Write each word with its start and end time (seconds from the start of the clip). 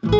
Всем 0.00 0.12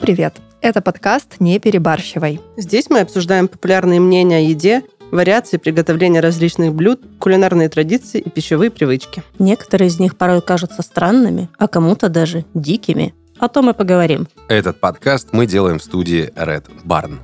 привет! 0.00 0.34
Это 0.60 0.80
подкаст 0.80 1.36
«Не 1.38 1.60
перебарщивай». 1.60 2.40
Здесь 2.56 2.90
мы 2.90 3.00
обсуждаем 3.00 3.46
популярные 3.46 4.00
мнения 4.00 4.38
о 4.38 4.40
еде, 4.40 4.82
вариации 5.12 5.58
приготовления 5.58 6.18
различных 6.18 6.74
блюд, 6.74 7.00
кулинарные 7.20 7.68
традиции 7.68 8.20
и 8.20 8.28
пищевые 8.28 8.72
привычки. 8.72 9.22
Некоторые 9.38 9.86
из 9.86 10.00
них 10.00 10.16
порой 10.16 10.42
кажутся 10.42 10.82
странными, 10.82 11.48
а 11.58 11.68
кому-то 11.68 12.08
даже 12.08 12.44
дикими. 12.54 13.14
О 13.38 13.46
том 13.48 13.70
и 13.70 13.72
поговорим. 13.72 14.26
Этот 14.48 14.80
подкаст 14.80 15.28
мы 15.30 15.46
делаем 15.46 15.78
в 15.78 15.84
студии 15.84 16.32
Red 16.34 16.64
Barn. 16.84 17.18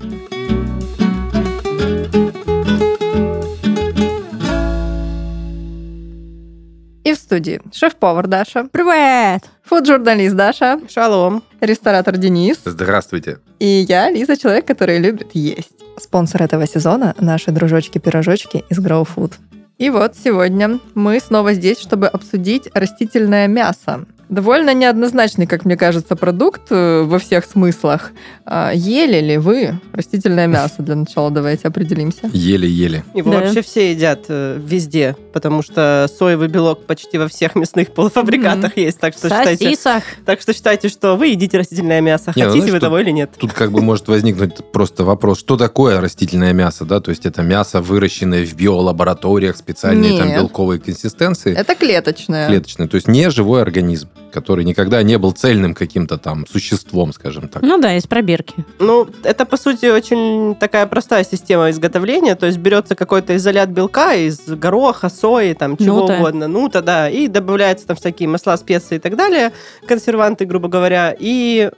И 7.05 7.15
в 7.15 7.17
студии 7.17 7.61
шеф-повар 7.73 8.29
Даша, 8.29 8.65
Привет! 8.71 9.43
фуд-журналист 9.65 10.37
Даша, 10.37 10.79
Шалом. 10.89 11.43
ресторатор 11.61 12.17
Денис 12.17 12.59
Здравствуйте. 12.65 13.39
и 13.59 13.67
я, 13.89 14.09
Лиза, 14.11 14.37
человек, 14.37 14.67
который 14.67 14.99
любит 14.99 15.31
есть. 15.35 15.73
Спонсор 15.99 16.43
этого 16.43 16.67
сезона– 16.67 17.15
наши 17.19 17.51
дружочки-пирожочки 17.51 18.65
из 18.69 18.79
Grow 18.79 19.07
Food. 19.17 19.33
И 19.79 19.91
вот 19.91 20.15
сегодня 20.17 20.79
мы 20.95 21.19
снова 21.19 21.55
здесь, 21.55 21.81
чтобы 21.81 22.07
обсудить 22.07 22.69
растительное 22.73 23.49
мясо. 23.49 24.05
Довольно 24.33 24.73
неоднозначный, 24.73 25.47
как 25.47 25.67
мне 25.67 25.77
кажется, 25.77 26.17
продукт 26.17 26.63
э, 26.71 27.03
во 27.03 27.19
всех 27.19 27.45
смыслах. 27.45 28.13
А, 28.47 28.73
Ели 28.75 29.21
ли 29.21 29.37
вы 29.37 29.79
растительное 29.93 30.47
мясо? 30.47 30.77
Для 30.79 30.95
начала 30.95 31.31
давайте 31.31 31.69
определимся. 31.69 32.31
Еле-еле. 32.33 33.05
Его 33.15 33.31
Да. 33.31 33.41
вообще 33.41 33.61
все 33.61 33.91
едят 33.93 34.25
э, 34.31 34.59
везде, 34.59 35.17
потому 35.35 35.61
что 35.63 36.09
соевый 36.19 36.49
белок 36.49 36.87
почти 36.87 37.19
во 37.19 37.29
всех 37.29 37.57
мясных 37.57 37.93
полуфабрикатах 37.93 38.79
есть. 38.79 38.99
Так 39.01 39.13
что, 39.13 39.29
считайте, 39.29 39.77
так 40.25 40.41
что 40.41 40.55
считайте, 40.55 40.89
что 40.89 41.17
вы 41.17 41.27
едите 41.27 41.59
растительное 41.59 42.01
мясо. 42.01 42.33
Не, 42.35 42.45
ну, 42.45 42.49
Хотите 42.49 42.69
знаешь, 42.69 42.73
вы 42.73 42.81
того 42.81 42.99
или 43.01 43.11
нет. 43.11 43.33
Тут 43.37 43.53
как 43.53 43.71
бы 43.71 43.83
может 43.83 44.09
возникнуть 44.09 44.55
просто 44.73 45.05
вопрос, 45.05 45.41
что 45.41 45.59
такое 45.59 46.01
растительное 46.01 46.55
мясо, 46.55 46.87
да? 46.87 47.01
То 47.01 47.11
есть 47.11 47.27
это 47.27 47.43
мясо, 47.43 47.83
выращенное 47.83 48.47
в 48.47 48.55
биолабораториях, 48.55 49.59
специальные 49.59 50.19
там 50.19 50.33
белковые 50.33 50.81
консистенции, 50.81 51.55
Это 51.55 51.75
клеточное. 51.75 52.49
клеточные. 52.49 52.89
То 52.89 52.95
есть 52.95 53.09
не 53.09 53.29
живой 53.29 53.61
организм, 53.61 54.09
который 54.33 54.65
никогда 54.65 55.03
не 55.03 55.19
был 55.19 55.33
цельным 55.33 55.75
каким-то 55.75 56.19
там 56.19 56.47
существом, 56.47 57.13
скажем 57.13 57.49
так. 57.49 57.63
Ну 57.63 57.79
да, 57.79 57.97
из 57.97 58.07
пробирки. 58.07 58.65
Ну, 58.81 59.07
это, 59.23 59.45
по 59.45 59.57
сути, 59.57 59.87
очень 59.87 60.57
такая 60.57 60.87
простая 60.87 61.25
система 61.25 61.71
изготовления. 61.71 62.35
То 62.35 62.47
есть 62.47 62.59
берется 62.59 62.97
какой-то 62.97 63.37
изолят 63.37 63.69
белка 63.69 64.15
из 64.15 64.41
гороха, 64.49 65.09
сои, 65.09 65.53
там, 65.55 65.77
чего 65.77 66.01
Нута. 66.01 66.17
угодно. 66.19 66.49
Ну, 66.49 66.69
да, 66.69 67.09
и 67.09 67.29
добавляются 67.29 67.87
там 67.87 67.97
всякие 67.97 68.29
масла, 68.29 68.57
специи 68.57 68.97
и 68.97 68.99
так 68.99 69.17
далее, 69.17 69.53
консерванты, 69.87 70.47
грубо 70.47 70.69
говоря. 70.69 71.15
И 71.19 71.71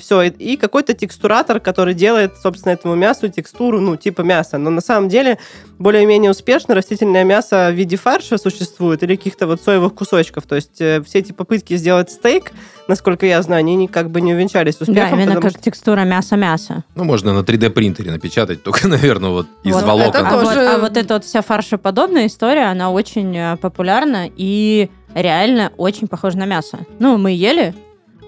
все, 0.00 0.22
и, 0.22 0.28
и 0.30 0.56
какой-то 0.56 0.94
текстуратор, 0.94 1.60
который 1.60 1.94
делает, 1.94 2.32
собственно, 2.42 2.72
этому 2.72 2.96
мясу 2.96 3.28
текстуру, 3.28 3.80
ну, 3.80 3.96
типа 3.96 4.22
мяса. 4.22 4.58
Но 4.58 4.70
на 4.70 4.80
самом 4.80 5.08
деле 5.08 5.38
более-менее 5.78 6.30
успешно 6.30 6.74
растительное 6.74 7.24
мясо 7.24 7.68
в 7.70 7.74
виде 7.74 7.96
фарша 7.96 8.38
существует 8.38 9.02
или 9.02 9.16
каких-то 9.16 9.46
вот 9.46 9.62
соевых 9.62 9.94
кусочков. 9.94 10.46
То 10.46 10.56
есть 10.56 10.80
э, 10.80 11.02
все 11.02 11.20
эти 11.20 11.32
попытки 11.32 11.76
сделать 11.76 11.91
стейк, 12.10 12.52
насколько 12.88 13.26
я 13.26 13.40
знаю, 13.42 13.60
они 13.60 13.88
как 13.88 14.10
бы 14.10 14.20
не 14.20 14.34
увенчались 14.34 14.76
Да, 14.76 14.84
успехом. 14.84 15.18
именно 15.20 15.34
потому 15.36 15.52
как 15.52 15.60
текстура 15.62 16.00
мяса-мяса. 16.02 16.84
Ну, 16.94 17.04
можно 17.04 17.32
на 17.32 17.40
3D-принтере 17.40 18.10
напечатать, 18.10 18.62
только, 18.62 18.88
наверное, 18.88 19.30
вот 19.30 19.46
из 19.64 19.74
Вот 19.74 19.84
волокон. 19.84 20.08
это 20.26 20.28
А 20.28 20.36
вот, 20.36 20.44
тоже- 20.44 20.66
а 20.68 20.78
вот 20.78 20.96
эта 20.96 21.14
вот 21.14 21.24
вся 21.24 21.42
фаршеподобная 21.42 22.26
история, 22.26 22.64
она 22.70 22.90
очень 22.90 23.36
э, 23.36 23.56
популярна 23.56 24.28
и 24.36 24.88
реально 25.14 25.72
очень 25.76 26.08
похожа 26.08 26.38
на 26.38 26.46
мясо. 26.46 26.80
Ну, 26.98 27.18
мы 27.18 27.32
ели 27.32 27.74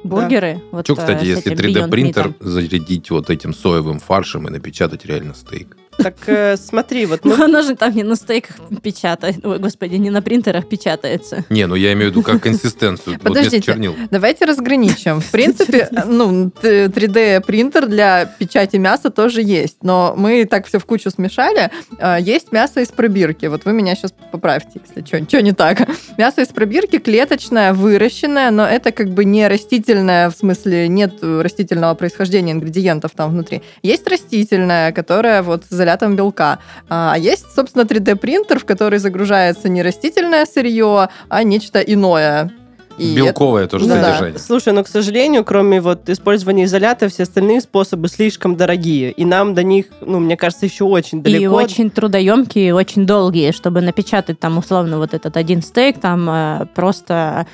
бургеры. 0.05 0.61
Вот, 0.71 0.85
Что, 0.87 0.95
э, 0.95 0.97
кстати, 0.97 1.25
с 1.25 1.27
если 1.29 1.53
этим 1.53 1.65
Beyond 1.65 1.89
3D-принтер 1.89 2.27
Meat'ом. 2.29 2.35
зарядить 2.41 3.11
вот 3.11 3.31
этим 3.31 3.55
соевым 3.55 3.99
фаршем 4.01 4.47
и 4.49 4.51
напечатать 4.51 5.07
реально 5.07 5.35
стейк? 5.35 5.77
Так 5.99 6.17
э, 6.27 6.57
смотри, 6.57 7.07
вот 7.07 7.25
Ну, 7.25 7.37
мы... 7.37 7.45
оно 7.47 7.63
же 7.63 7.75
там 7.77 7.95
не 7.95 8.03
на 8.03 8.17
стейках 8.17 8.57
печатает. 8.83 9.45
Ой, 9.45 9.59
господи, 9.59 9.95
не 9.97 10.11
на 10.11 10.23
принтерах 10.23 10.69
печатается. 10.69 11.45
Не, 11.51 11.67
ну 11.67 11.75
я 11.75 11.93
имею 11.93 12.09
в 12.09 12.11
виду 12.13 12.23
как 12.23 12.43
консистенцию. 12.43 13.15
вот 13.15 13.23
Подождите. 13.23 13.61
чернил. 13.63 13.95
Давайте 14.11 14.45
разграничим. 14.45 15.21
В 15.21 15.31
принципе, 15.31 15.89
ну, 16.07 16.51
т- 16.51 16.87
3D-принтер 16.87 17.87
для 17.87 18.27
печати 18.27 18.77
мяса 18.77 19.11
тоже 19.11 19.43
есть, 19.43 19.79
но 19.83 20.15
мы 20.17 20.45
так 20.45 20.67
все 20.67 20.79
в 20.79 20.85
кучу 20.85 21.11
смешали. 21.11 21.71
А, 21.99 22.19
Есть 22.19 22.53
мясо 22.53 22.81
из 22.81 22.89
пробирки. 22.89 23.47
Вот 23.47 23.65
вы 23.65 23.73
меня 23.73 23.95
сейчас 23.95 24.13
поправьте, 24.33 24.81
если 24.87 25.25
что 25.29 25.43
не 25.43 25.53
так. 25.53 25.89
Мясо 26.19 26.43
из 26.43 26.49
пробирки 26.49 26.99
клеточное, 26.99 27.73
выращенное, 27.73 28.51
но 28.51 28.67
это 28.67 28.93
как 28.93 29.11
бы 29.11 29.25
не 29.25 29.47
растительное, 29.49 30.31
в 30.31 30.35
смысле 30.35 30.89
нет 30.89 31.15
растительного 31.23 31.95
происхождения 31.95 32.53
ингредиентов 32.53 33.13
там 33.15 33.31
внутри. 33.31 33.63
Есть 33.83 34.07
растительное, 34.09 34.93
которое 34.93 35.43
вот 35.43 35.65
с 35.69 35.84
изолятом 35.85 36.17
белка. 36.17 36.59
А 36.89 37.17
есть, 37.19 37.47
собственно, 37.55 37.83
3D-принтер, 37.83 38.59
в 38.59 38.65
который 38.65 38.99
загружается 38.99 39.69
не 39.69 39.83
растительное 39.83 40.47
сырье, 40.47 41.09
а 41.29 41.43
нечто 41.43 41.81
иное. 41.81 42.51
И 42.97 43.13
это- 43.13 43.25
Белковое 43.25 43.67
тоже 43.67 43.87
Ну 43.87 43.95
да. 43.95 44.05
содержание. 44.05 44.39
Слушай, 44.39 44.73
ну, 44.73 44.85
к 44.85 44.89
сожалению, 44.89 45.45
кроме 45.45 45.81
вот 45.81 46.09
использования 46.09 46.65
изолята, 46.65 47.09
все 47.09 47.25
остальные 47.25 47.61
способы 47.61 48.07
слишком 48.09 48.55
дорогие. 48.57 49.11
И 49.11 49.25
нам 49.25 49.53
до 49.55 49.65
них, 49.65 49.87
ну, 50.01 50.21
мне 50.21 50.37
кажется, 50.37 50.65
еще 50.67 50.85
очень 50.85 51.21
далеко. 51.21 51.43
И 51.43 51.47
очень 51.49 51.91
трудоемкие, 51.91 52.69
и 52.69 52.73
очень 52.73 53.05
долгие, 53.05 53.51
чтобы 53.51 53.81
напечатать 53.81 54.39
там 54.39 54.59
условно 54.59 54.99
вот 54.99 55.13
этот 55.13 55.37
один 55.37 55.61
стейк, 55.63 55.99
там 56.01 56.31
э, 56.31 56.67
просто 56.75 57.47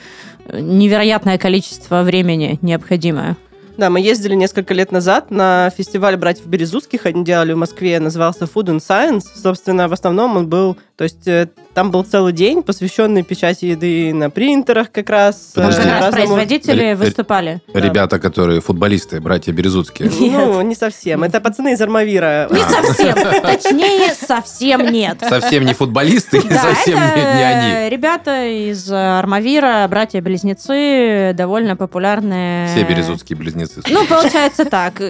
невероятное 0.53 1.39
количество 1.39 2.03
времени 2.03 2.59
необходимое. 2.61 3.37
Да, 3.81 3.89
мы 3.89 4.03
ездили 4.03 4.35
несколько 4.35 4.75
лет 4.75 4.93
назад 4.93 5.31
на 5.31 5.71
фестиваль 5.75 6.15
братьев 6.19 6.45
Березутских. 6.45 7.07
Они 7.07 7.25
делали 7.25 7.55
в 7.55 7.57
Москве, 7.57 7.99
назывался 7.99 8.45
Food 8.45 8.67
and 8.67 8.81
Science. 8.81 9.23
Собственно, 9.35 9.89
в 9.89 9.95
основном 9.95 10.37
он 10.37 10.49
был... 10.51 10.77
То 11.01 11.05
есть 11.05 11.27
э, 11.27 11.49
там 11.73 11.91
был 11.91 12.05
целый 12.05 12.35
день, 12.35 12.63
посвященный 12.63 13.23
печати 13.23 13.65
еды 13.65 14.13
на 14.13 14.29
принтерах 14.29 14.93
как 14.93 15.09
раз. 15.09 15.53
Там 15.55 15.65
Подожди. 15.71 15.89
как 15.89 15.97
э, 15.97 16.01
раз 16.05 16.15
производители 16.15 16.81
Ре- 16.83 16.95
выступали. 16.95 17.63
Ребята, 17.73 18.19
которые 18.19 18.61
футболисты, 18.61 19.19
братья 19.19 19.51
Березутские. 19.51 20.11
Ну, 20.11 20.61
не 20.61 20.75
совсем. 20.75 21.23
Это 21.23 21.41
пацаны 21.41 21.73
из 21.73 21.81
Армавира. 21.81 22.49
Не 22.51 22.59
совсем. 22.59 23.15
Точнее, 23.15 24.13
совсем 24.13 24.93
нет. 24.93 25.23
Совсем 25.27 25.65
не 25.65 25.73
футболисты, 25.73 26.43
Да, 26.47 26.59
совсем 26.59 26.99
не, 26.99 27.23
не 27.23 27.45
они. 27.45 27.89
ребята 27.89 28.45
из 28.45 28.93
Армавира, 28.93 29.87
братья-близнецы, 29.89 31.33
довольно 31.33 31.77
популярные. 31.77 32.69
Все 32.69 32.83
березутские 32.85 33.39
близнецы. 33.39 33.81
Ну, 33.89 34.05
получается 34.05 34.67
так. 34.67 35.01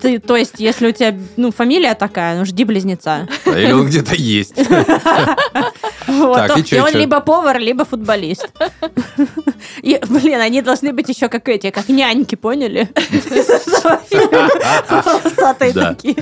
Ты, 0.00 0.18
то 0.18 0.36
есть, 0.36 0.54
если 0.58 0.88
у 0.88 0.92
тебя 0.92 1.16
ну, 1.36 1.50
фамилия 1.50 1.94
такая, 1.94 2.38
ну 2.38 2.44
жди 2.44 2.64
близнеца. 2.64 3.26
А 3.46 3.58
Или 3.58 3.72
он 3.72 3.86
где-то 3.86 4.14
есть. 4.14 4.54
И 6.08 6.78
он 6.80 6.92
либо 6.92 7.20
повар, 7.20 7.58
либо 7.58 7.84
футболист. 7.84 8.48
Блин, 9.82 10.40
они 10.40 10.60
должны 10.60 10.92
быть 10.92 11.08
еще 11.08 11.28
как 11.28 11.48
эти, 11.48 11.70
как 11.70 11.88
няньки, 11.88 12.34
поняли? 12.34 12.88
Волосатые 14.90 15.72
Да, 15.72 15.94
такие. 15.94 16.14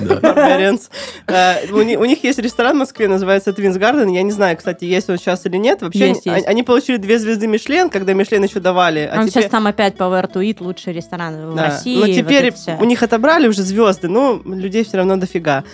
Э, 1.26 1.66
У 1.72 1.82
ни- 1.82 1.96
у 1.96 2.04
них 2.04 2.22
есть 2.24 2.38
ресторан 2.38 2.76
в 2.76 2.78
Москве, 2.80 3.08
называется 3.08 3.50
Twins 3.50 3.78
Garden. 3.78 4.12
Я 4.14 4.22
не 4.22 4.32
знаю, 4.32 4.56
кстати, 4.56 4.84
есть 4.84 5.10
он 5.10 5.18
сейчас 5.18 5.44
или 5.46 5.56
нет. 5.56 5.82
Вообще, 5.82 6.14
они- 6.24 6.62
получили 6.62 6.98
две 6.98 7.18
звезды 7.18 7.46
Мишлен, 7.46 7.88
когда 7.88 8.12
Мишлен 8.12 8.44
еще 8.44 8.60
давали. 8.60 9.08
А 9.10 9.20
Он 9.20 9.28
сейчас 9.28 9.46
там 9.46 9.66
опять 9.66 9.94
Power 9.96 10.30
to 10.30 10.42
Eat, 10.42 10.58
лучший 10.60 10.92
ресторан 10.92 11.50
в 11.50 11.56
Да. 11.56 11.64
России. 11.64 11.98
Но 11.98 12.06
теперь 12.06 12.52
у 12.78 12.84
них 12.84 13.02
отобрали 13.02 13.47
уже 13.48 13.62
звезды, 13.62 14.08
но 14.08 14.40
людей 14.44 14.84
все 14.84 14.96
равно 14.98 15.16
дофига. 15.16 15.64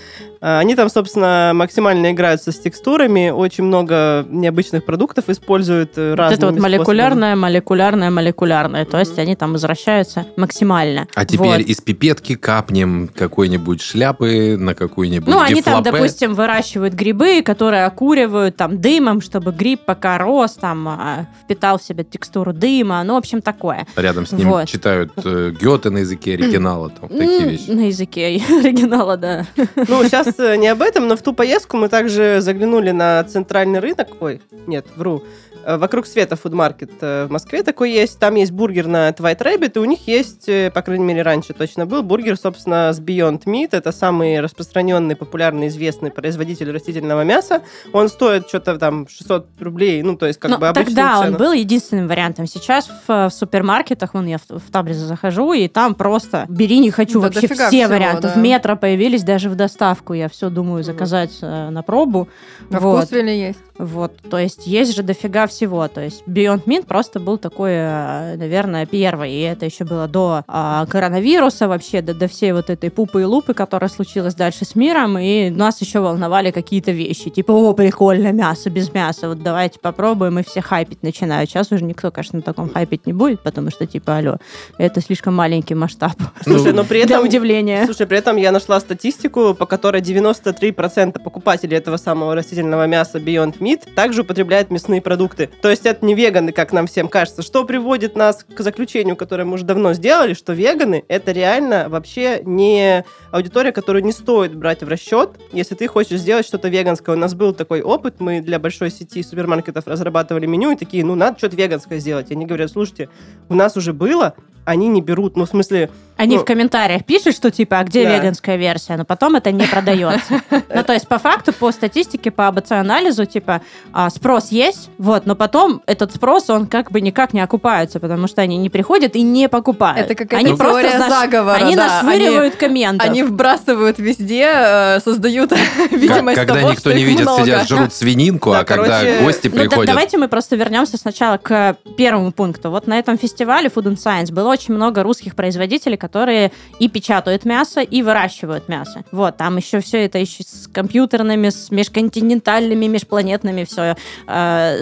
А, 0.40 0.58
Они 0.58 0.74
там, 0.76 0.88
собственно, 0.90 1.52
максимально 1.54 2.10
играются 2.12 2.52
с 2.52 2.59
текстурами, 2.59 3.30
очень 3.30 3.65
много 3.65 4.26
необычных 4.28 4.84
продуктов 4.84 5.28
используют 5.28 5.92
э, 5.97 6.10
Вот 6.10 6.18
разными 6.18 6.36
это 6.36 6.47
вот 6.47 6.53
способами. 6.54 6.72
молекулярное, 6.76 7.36
молекулярное, 7.36 8.10
молекулярное. 8.10 8.84
То 8.84 8.98
есть 8.98 9.18
они 9.18 9.36
там 9.36 9.53
возвращаются 9.53 10.26
максимально. 10.36 11.06
А 11.15 11.24
теперь 11.24 11.47
Вот. 11.48 11.60
из 11.60 11.80
пипетки 11.80 12.34
капнем 12.34 13.09
какой-нибудь 13.15 13.80
шляпы 13.80 14.56
на 14.59 14.74
какую-нибудь 14.74 15.28
Ну, 15.32 15.41
они 15.41 15.62
там, 15.62 15.82
допустим, 15.82 16.34
выращивают 16.34 16.92
грибы, 16.94 17.42
которые 17.42 17.84
окуривают 17.86 18.56
там 18.56 18.80
дымом, 18.80 19.20
чтобы 19.22 19.50
гриб 19.53 19.80
пока 19.86 20.18
рос, 20.18 20.53
там 20.54 20.86
а, 20.88 21.27
впитал 21.42 21.78
в 21.78 21.82
себя 21.82 22.04
текстуру 22.04 22.53
дыма. 22.53 23.03
Ну, 23.04 23.15
в 23.15 23.16
общем, 23.18 23.41
такое. 23.41 23.86
Рядом 23.97 24.27
с 24.27 24.32
ним 24.32 24.50
Вот. 24.50 24.68
читают 24.68 25.12
э, 25.24 25.53
Гёте 25.59 25.88
на 25.91 25.98
языке 25.98 26.34
оригинала, 26.34 26.91
там 26.91 27.09
такие 27.09 27.44
М, 27.44 27.56
На 27.69 27.87
языке 27.89 28.27
оригинала, 28.49 29.16
да. 29.16 29.47
Ну, 29.57 30.05
сейчас 30.05 30.37
не 30.59 30.69
об 30.69 30.83
этом, 30.83 31.09
но 31.09 31.16
в 31.16 31.22
ту 31.22 31.33
поездку 31.33 31.77
мы 31.77 31.89
также 31.89 32.39
заглянули 32.41 32.91
на 32.91 33.22
центральный 33.25 33.78
рынок. 33.81 34.09
Ой, 34.21 34.41
нет, 34.66 34.87
вру. 34.97 35.22
э, 35.66 35.77
«Вокруг 35.78 36.07
света» 36.07 36.37
фудмаркет 36.37 36.91
э, 37.01 37.25
в 37.27 37.31
Москве 37.31 37.63
такой 37.63 37.91
есть. 37.91 38.19
Там 38.19 38.34
есть 38.34 38.53
бургер 38.53 38.87
на 38.87 39.09
White 39.11 39.39
Rabbit, 39.39 39.72
и 39.77 39.78
у 39.78 39.84
них 39.87 40.07
есть, 40.07 40.47
э, 40.49 40.71
по 40.71 40.83
крайней 40.83 41.05
мере, 41.05 41.22
раньше 41.22 41.55
точно 41.55 41.87
был, 41.87 42.03
бургер, 42.03 42.37
собственно, 42.37 42.93
с 42.93 43.01
Beyond 43.01 43.45
Meat. 43.47 43.69
Это 43.72 43.91
самый 43.93 44.41
распространенный, 44.41 45.16
популярный, 45.16 45.69
известный 45.69 46.11
производитель 46.11 46.71
растительного 46.71 47.22
мяса. 47.25 47.63
Он 47.95 48.09
стоит 48.11 48.47
что-то 48.49 48.77
там 48.78 49.09
600 49.09 49.47
рублей, 49.61 50.03
ну, 50.03 50.16
то 50.19 50.27
есть 50.27 50.39
как 50.39 50.51
Ну, 50.51 50.59
бы 50.59 50.69
обычная 50.69 50.84
тогда 50.95 51.19
он 51.21 51.27
цена. 51.27 51.39
был 51.39 51.53
единственным 51.53 52.09
вариантом. 52.09 52.47
Сейчас 52.47 52.91
в, 53.09 53.28
в 53.28 53.31
супермаркетах, 53.33 54.13
вон 54.13 54.27
я 54.27 54.37
в, 54.39 54.59
в 54.59 54.71
Табризе 54.71 55.07
захожу, 55.07 55.55
и 55.55 55.69
там 55.69 55.95
просто 55.95 56.45
бери 56.51 56.78
не 56.78 56.91
хочу 56.91 57.21
Да 57.22 57.28
вообще 57.28 57.49
дофига 57.54 57.68
все 57.68 57.84
всего, 57.84 57.95
варианты. 57.95 58.22
да. 58.22 58.34
В 58.34 58.36
метро 58.36 58.77
появились 58.77 59.22
даже 59.22 59.48
в 59.51 59.54
доставку. 59.54 60.12
Я 60.12 60.28
все 60.28 60.51
думаю 60.51 60.84
заказать 60.84 61.39
э, 61.41 61.71
на 61.71 61.83
пробу. 61.83 62.28
А 62.71 62.80
вот. 62.80 63.04
вкусвилле 63.04 63.39
есть. 63.39 63.59
Вот, 63.77 64.12
то 64.30 64.39
есть 64.39 64.68
есть 64.68 64.95
же 64.95 65.03
дофига 65.03 65.47
всего. 65.48 65.89
То 65.89 66.01
есть 66.01 66.22
Beyond 66.27 66.65
Meat 66.65 66.86
просто 66.86 67.18
был 67.18 67.39
такой, 67.39 67.72
э, 67.72 68.36
наверное, 68.36 68.86
первый. 68.86 69.33
И 69.33 69.41
это 69.41 69.66
еще 69.66 69.84
было 69.84 70.06
до 70.06 70.45
а, 70.47 70.86
коронавируса 70.86 71.66
вообще, 71.66 72.01
до, 72.01 72.15
до 72.15 72.28
всей 72.28 72.53
вот 72.53 72.71
этой 72.71 72.91
пупы 72.91 73.22
и 73.22 73.24
лупы, 73.24 73.53
которая 73.53 73.89
случилась 73.89 74.34
дальше 74.34 74.65
с 74.65 74.77
миром. 74.77 75.18
И 75.18 75.51
нас 75.51 75.80
еще 75.80 75.98
волновали 75.98 76.53
какие-то 76.53 76.92
вещи. 76.92 77.30
Типа, 77.30 77.51
о, 77.51 77.72
прикольно, 77.72 78.30
мясо 78.30 78.71
без 78.71 78.92
мяса. 78.95 79.28
Вот 79.28 79.42
давайте 79.42 79.80
попробуем. 79.80 80.39
И 80.39 80.45
все 80.45 80.60
хайпить 80.60 81.03
начинают. 81.03 81.51
Сейчас 81.51 81.72
уже 81.72 81.83
никто, 81.83 82.12
конечно, 82.12 82.36
на 82.36 82.42
таком 82.42 82.71
хайпить 82.71 83.06
не 83.06 83.12
будет, 83.12 83.41
потому 83.41 83.71
что, 83.71 83.86
типа, 83.86 84.18
алло, 84.18 84.36
это 84.78 85.01
слишком 85.01 85.34
маленький 85.34 85.74
масштаб. 85.74 86.12
Слушай, 86.42 86.72
но 86.72 86.84
при 86.84 87.01
этом... 87.01 87.22
удивления. 87.44 87.84
Слушай, 87.84 88.06
при 88.06 88.18
этом 88.18 88.36
я 88.36 88.50
нашла 88.52 88.80
статистику, 88.80 89.54
по 89.54 89.66
которой 89.66 90.00
93% 90.00 91.22
покупателей 91.22 91.76
этого 91.76 91.98
самого 91.98 92.34
растительного 92.34 92.86
мяса 92.86 93.18
Beyond 93.18 93.58
Meat 93.58 93.92
также 93.94 94.22
употребляют 94.22 94.70
мясные 94.70 95.02
продукты. 95.02 95.50
То 95.60 95.68
есть 95.68 95.84
это 95.84 96.04
не 96.04 96.14
веганы, 96.14 96.52
как 96.52 96.72
нам 96.72 96.86
всем 96.86 97.08
кажется. 97.08 97.42
Что 97.42 97.64
приводит 97.64 98.16
нас 98.16 98.44
к 98.44 98.60
заключению, 98.60 99.16
которое 99.16 99.44
мы 99.44 99.54
уже 99.54 99.64
давно 99.64 99.92
сделали, 99.92 100.32
что 100.32 100.54
веганы— 100.54 101.04
это 101.08 101.32
реально 101.32 101.88
вообще 101.88 102.41
не 102.44 103.04
аудитория, 103.30 103.72
которую 103.72 104.04
не 104.04 104.12
стоит 104.12 104.54
брать 104.54 104.82
в 104.82 104.88
расчет, 104.88 105.30
если 105.52 105.74
ты 105.74 105.86
хочешь 105.86 106.20
сделать 106.20 106.46
что-то 106.46 106.68
веганское. 106.68 107.14
У 107.14 107.18
нас 107.18 107.34
был 107.34 107.52
такой 107.52 107.82
опыт, 107.82 108.20
мы 108.20 108.41
для 108.41 108.58
большой 108.58 108.91
сети 108.91 109.22
супермаркетов 109.22 109.86
разрабатывали 109.86 110.46
меню 110.46 110.70
и 110.70 110.76
такие, 110.76 111.04
ну, 111.04 111.14
надо 111.14 111.38
что-то 111.38 111.56
веганское 111.56 111.98
сделать. 111.98 112.30
И 112.30 112.34
они 112.34 112.46
говорят, 112.46 112.70
слушайте, 112.70 113.10
у 113.48 113.54
нас 113.54 113.76
уже 113.76 113.92
было, 113.92 114.34
они 114.64 114.88
не 114.88 115.02
берут, 115.02 115.36
ну, 115.36 115.44
в 115.44 115.48
смысле, 115.48 115.91
Они 116.16 116.37
Ну, 116.37 116.43
в 116.43 116.45
комментариях 116.45 117.05
пишут, 117.05 117.34
что 117.34 117.51
типа, 117.51 117.81
а 117.81 117.84
где 117.84 118.05
Да. 118.05 118.16
веганская 118.16 118.57
версия, 118.57 118.97
но 118.97 119.05
потом 119.05 119.34
это 119.37 119.51
не 119.51 119.66
продается. 119.66 120.43
Ну, 120.51 120.83
то 120.84 120.93
есть, 120.93 121.09
по 121.09 121.19
факту, 121.19 121.53
по 121.53 121.72
статистике, 121.72 122.31
по 122.31 122.47
АБЦ-анализу, 122.49 123.25
типа, 123.27 123.63
а, 123.93 124.11
спрос 124.11 124.53
есть, 124.53 124.91
вот, 124.99 125.27
но 125.27 125.34
потом 125.34 125.83
этот 125.87 126.15
спрос, 126.15 126.51
он 126.51 126.66
как 126.66 126.93
бы 126.93 127.01
никак 127.01 127.33
не 127.33 127.41
окупается, 127.41 127.99
потому 128.01 128.28
что 128.28 128.43
они 128.43 128.57
не 128.57 128.71
приходят 128.71 129.16
и 129.16 129.22
не 129.22 129.49
покупают. 129.49 129.99
Это 129.99 130.15
какая-то 130.15 130.47
они 130.49 130.57
теория 130.57 130.99
наш- 130.99 131.09
заговора, 131.11 131.57
Они 131.57 131.75
да. 131.77 132.03
нашвыривают 132.03 132.55
комментов. 132.57 133.09
Они 133.09 133.22
вбрасывают 133.22 133.99
везде, 133.99 134.49
э, 134.55 135.01
создают 135.01 135.53
видимость 135.91 136.37
Когда 136.39 136.55
того, 136.55 136.69
никто 136.71 136.81
что 136.91 136.93
не 136.95 137.05
видит, 137.05 137.22
много. 137.22 137.43
сидят, 137.43 137.69
жрут 137.69 137.93
свининку, 137.95 138.53
Да, 138.53 138.61
а 138.61 138.65
когда 138.65 139.01
гости 139.21 139.49
Ну, 139.49 139.59
приходят... 139.61 139.87
давайте 139.87 140.19
мы 140.19 140.28
просто 140.28 140.55
вернемся 140.57 140.97
сначала 140.97 141.39
к 141.39 141.77
первому 141.97 142.31
пункту. 142.33 142.71
Вот 142.71 142.87
на 142.87 142.99
этом 142.99 143.19
фестивале 143.19 143.69
Food 143.69 143.84
and 143.84 143.97
Science 143.97 144.33
было 144.33 144.49
очень 144.49 144.75
много 144.75 145.03
русских 145.03 145.34
производителей, 145.34 145.97
которые 146.09 146.53
и 146.80 146.89
печатают 146.89 147.45
мясо, 147.45 147.80
и 147.80 148.03
выращивают 148.03 148.68
мясо. 148.68 149.04
Вот, 149.12 149.36
там 149.36 149.56
еще 149.56 149.80
все 149.80 150.04
это 150.04 150.18
еще 150.18 150.42
с 150.42 150.68
компьютерными, 150.72 151.48
с 151.48 151.71
межконтинентальными, 151.71 152.86
межпланетными 152.86 153.65
все 153.65 153.97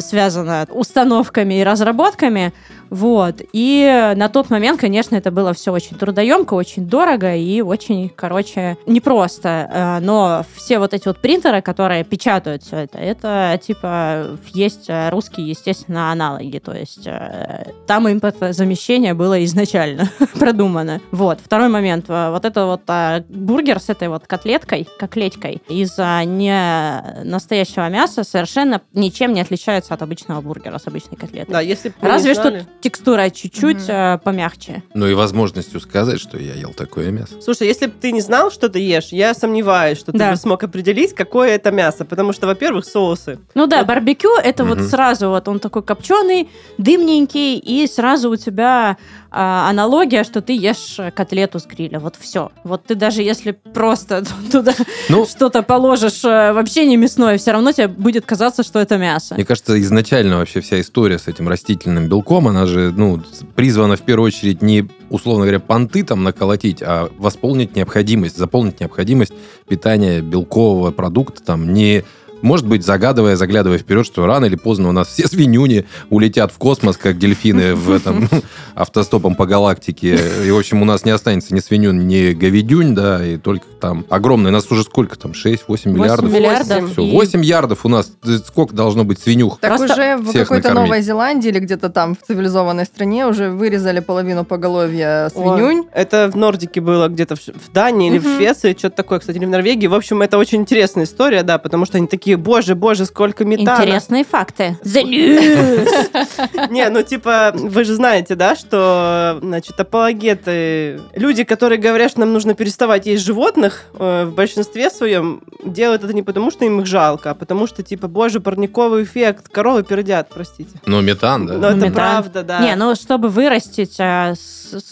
связано 0.00 0.66
установками 0.70 1.60
и 1.60 1.64
разработками. 1.64 2.52
Вот. 2.92 3.36
И 3.54 4.12
на 4.16 4.28
тот 4.28 4.50
момент, 4.50 4.78
конечно, 4.78 5.16
это 5.16 5.30
было 5.30 5.54
все 5.54 5.72
очень 5.72 5.96
трудоемко, 5.96 6.52
очень 6.52 6.86
дорого 6.86 7.34
и 7.34 7.62
очень, 7.62 8.10
короче, 8.14 8.76
непросто. 8.86 9.70
Э, 9.72 9.98
Но 10.00 10.44
все 10.54 10.78
вот 10.78 10.92
эти 10.92 11.08
вот 11.08 11.16
принтеры, 11.18 11.62
которые 11.62 12.04
печатают 12.04 12.62
все 12.62 12.76
это, 12.76 12.98
это 12.98 13.58
типа 13.66 14.38
есть 14.52 14.90
э, 14.90 15.08
русские, 15.08 15.48
естественно, 15.48 16.12
аналоги. 16.12 16.58
То 16.58 16.72
есть 16.72 17.06
э, 17.06 17.72
там 17.86 18.12
импортозамещение 18.12 19.14
было 19.14 19.42
изначально 19.46 20.10
продумано. 20.34 21.00
Вот. 21.12 21.40
Второй 21.42 21.70
момент. 21.70 22.08
Вот 22.08 22.44
это 22.44 22.66
вот 22.66 22.82
бургер 23.30 23.80
с 23.80 23.88
этой 23.88 24.08
вот 24.08 24.26
котлеткой, 24.26 24.86
котлетькой 24.98 25.62
из 25.66 25.96
не 25.96 27.24
настоящего 27.24 27.88
мяса 27.88 28.22
совершенно 28.22 28.82
ничем 28.92 29.32
не 29.32 29.40
отличается 29.40 29.94
от 29.94 30.02
обычного 30.02 30.42
бургера 30.42 30.76
с 30.76 30.86
обычной 30.86 31.16
котлетой. 31.16 31.50
да, 31.50 31.60
если 31.62 31.88
бы 31.88 31.94
Разве 32.02 32.34
что. 32.34 32.66
Текстура 32.82 33.31
чуть-чуть 33.31 33.84
Мгм. 33.84 33.90
э, 33.90 34.19
помягче. 34.23 34.82
Ну 34.94 35.06
и 35.06 35.14
возможностью 35.14 35.81
сказать, 35.81 36.20
что 36.20 36.37
я 36.38 36.55
ел 36.55 36.75
такое 36.75 37.11
мясо. 37.11 37.40
Слушай, 37.40 37.69
если 37.69 37.87
бы 37.87 37.93
ты 38.00 38.12
не 38.12 38.20
знал, 38.20 38.50
что 38.50 38.69
ты 38.69 38.81
ешь, 38.81 39.08
я 39.12 39.32
сомневаюсь, 39.34 39.99
что 39.99 40.12
Да. 40.12 40.26
ты 40.26 40.31
бы 40.32 40.37
смог 40.37 40.62
определить, 40.64 41.14
какое 41.14 41.50
это 41.55 41.70
мясо. 41.70 42.05
Потому 42.05 42.32
что, 42.32 42.46
во-первых, 42.46 42.84
соусы. 42.84 43.38
Ну 43.55 43.67
да, 43.67 43.79
Вот. 43.79 43.87
барбекю 43.87 44.31
это 44.43 44.64
вот 44.64 44.79
Мгм. 44.79 44.88
сразу 44.88 45.29
вот 45.31 45.49
он 45.49 45.58
такой 45.61 45.82
копченый, 45.82 46.50
дымненький, 46.79 47.56
и 47.58 47.87
сразу 47.87 48.31
у 48.31 48.37
тебя 48.37 48.96
а, 49.34 49.70
аналогия, 49.70 50.25
что 50.25 50.43
ты 50.43 50.52
ешь 50.52 50.99
котлету 51.14 51.58
с 51.58 51.64
гриля. 51.64 51.99
Вот 51.99 52.17
все. 52.20 52.52
Вот 52.64 52.84
ты 52.84 52.94
даже 52.94 53.23
если 53.23 53.52
просто 53.52 54.23
туда 54.52 54.75
Ну, 55.08 55.25
что-то 55.25 55.62
положишь 55.62 56.23
э, 56.25 56.52
вообще 56.52 56.84
не 56.84 56.99
мясное, 56.99 57.38
все 57.38 57.52
равно 57.52 57.73
тебе 57.73 57.88
будет 57.88 58.26
казаться, 58.26 58.62
что 58.62 58.79
это 58.79 58.99
мясо. 58.99 59.34
Мне 59.34 59.46
кажется, 59.46 59.81
изначально 59.81 60.37
вообще 60.37 60.61
вся 60.61 60.81
история 60.82 61.19
с 61.19 61.29
этим 61.29 61.49
растительным 61.49 62.08
белком, 62.08 62.46
она 62.46 62.67
же, 62.67 62.93
ну, 62.94 63.23
призвана 63.55 63.96
в 63.96 64.02
первую 64.02 64.26
очередь 64.26 64.61
не, 64.61 64.87
условно 65.08 65.44
говоря, 65.44 65.61
понты 65.61 66.05
там 66.05 66.25
наколотить, 66.25 66.82
а 66.82 67.08
восполнить 67.17 67.75
необходимость, 67.75 68.37
заполнить 68.37 68.81
необходимость 68.81 69.32
питания 69.67 70.20
белкового 70.20 70.90
продукта, 70.90 71.43
там, 71.43 71.73
не 71.73 72.05
может 72.42 72.66
быть, 72.66 72.84
загадывая, 72.84 73.36
заглядывая 73.36 73.78
вперед, 73.78 74.04
что 74.04 74.26
рано 74.26 74.44
или 74.46 74.56
поздно 74.56 74.88
у 74.88 74.92
нас 74.92 75.08
все 75.08 75.26
свинюни 75.26 75.86
улетят 76.10 76.52
в 76.52 76.58
космос, 76.58 76.96
как 76.96 77.18
дельфины 77.18 77.74
в 77.74 77.90
этом 77.90 78.28
автостопом 78.74 79.34
по 79.34 79.46
галактике. 79.46 80.18
И, 80.46 80.50
в 80.50 80.58
общем, 80.58 80.82
у 80.82 80.84
нас 80.84 81.04
не 81.04 81.10
останется 81.12 81.54
ни 81.54 81.60
свинюн, 81.60 82.06
ни 82.06 82.32
говядюнь, 82.32 82.94
да, 82.94 83.24
и 83.24 83.36
только 83.36 83.64
там 83.80 84.04
огромное. 84.10 84.50
Нас 84.50 84.70
уже 84.70 84.82
сколько 84.82 85.18
там? 85.18 85.32
6-8 85.32 85.88
миллиардов? 85.90 86.32
миллиардов. 86.32 86.92
Все, 86.92 87.02
и- 87.02 87.12
8 87.12 87.44
ярдов 87.44 87.84
у 87.84 87.88
нас. 87.88 88.12
Сколько 88.46 88.74
должно 88.74 89.04
быть 89.04 89.20
свинюх? 89.20 89.58
Так 89.60 89.76
Просто 89.76 89.92
уже 89.94 90.16
в 90.16 90.32
какой-то 90.32 90.68
накормить. 90.68 90.90
Новой 90.90 91.02
Зеландии 91.02 91.48
или 91.48 91.58
где-то 91.60 91.88
там 91.90 92.14
в 92.14 92.26
цивилизованной 92.26 92.84
стране 92.84 93.26
уже 93.26 93.50
вырезали 93.50 94.00
половину 94.00 94.44
поголовья 94.44 95.30
свинюнь. 95.30 95.80
Ой, 95.80 95.86
Это 95.92 96.30
в 96.32 96.36
Нордике 96.36 96.80
было 96.80 97.08
где-то 97.08 97.36
в, 97.36 97.72
Дании 97.72 98.08
или 98.10 98.18
в. 98.18 98.32
Швеции, 98.36 98.74
что-то 98.78 98.96
такое, 98.96 99.18
кстати, 99.18 99.36
или 99.36 99.44
в 99.44 99.50
Норвегии. 99.50 99.86
В 99.86 99.94
общем, 99.94 100.22
это 100.22 100.38
очень 100.38 100.60
интересная 100.60 101.04
история, 101.04 101.42
да, 101.42 101.58
потому 101.58 101.84
что 101.86 101.98
они 101.98 102.06
такие, 102.06 102.31
боже, 102.37 102.75
боже, 102.75 103.05
сколько 103.06 103.44
метана. 103.44 103.82
Интересные 103.82 104.24
факты. 104.24 104.79
The 104.84 105.03
news. 105.05 106.70
Не, 106.70 106.89
ну 106.89 107.03
типа, 107.03 107.53
вы 107.55 107.84
же 107.84 107.94
знаете, 107.94 108.34
да, 108.34 108.56
что, 108.56 109.39
значит, 109.43 109.79
апологеты, 109.79 111.01
люди, 111.15 111.44
которые 111.44 111.79
говорят, 111.79 112.10
что 112.10 112.20
нам 112.20 112.32
нужно 112.32 112.55
переставать 112.55 113.06
есть 113.06 113.24
животных, 113.24 113.84
э, 113.98 114.24
в 114.24 114.34
большинстве 114.34 114.91
своем 114.91 115.43
делают 115.65 116.05
это 116.05 116.12
не 116.12 116.22
потому, 116.22 116.51
что 116.51 116.65
им 116.65 116.81
их 116.81 116.86
жалко, 116.86 117.31
а 117.31 117.34
потому 117.34 117.67
что, 117.67 117.82
типа, 117.82 118.08
боже, 118.08 118.41
парниковый 118.41 119.05
эффект, 119.05 119.48
коровы 119.48 119.82
пердят, 119.82 120.29
простите. 120.29 120.70
Ну, 120.86 121.01
метан, 121.01 121.46
да. 121.46 121.55
Но 121.55 121.67
это 121.69 121.77
метан. 121.77 121.93
правда, 121.93 122.43
да. 122.43 122.60
Не, 122.60 122.74
ну 122.77 122.94
чтобы 122.94 123.29
вырастить 123.29 123.96
а, 124.01 124.34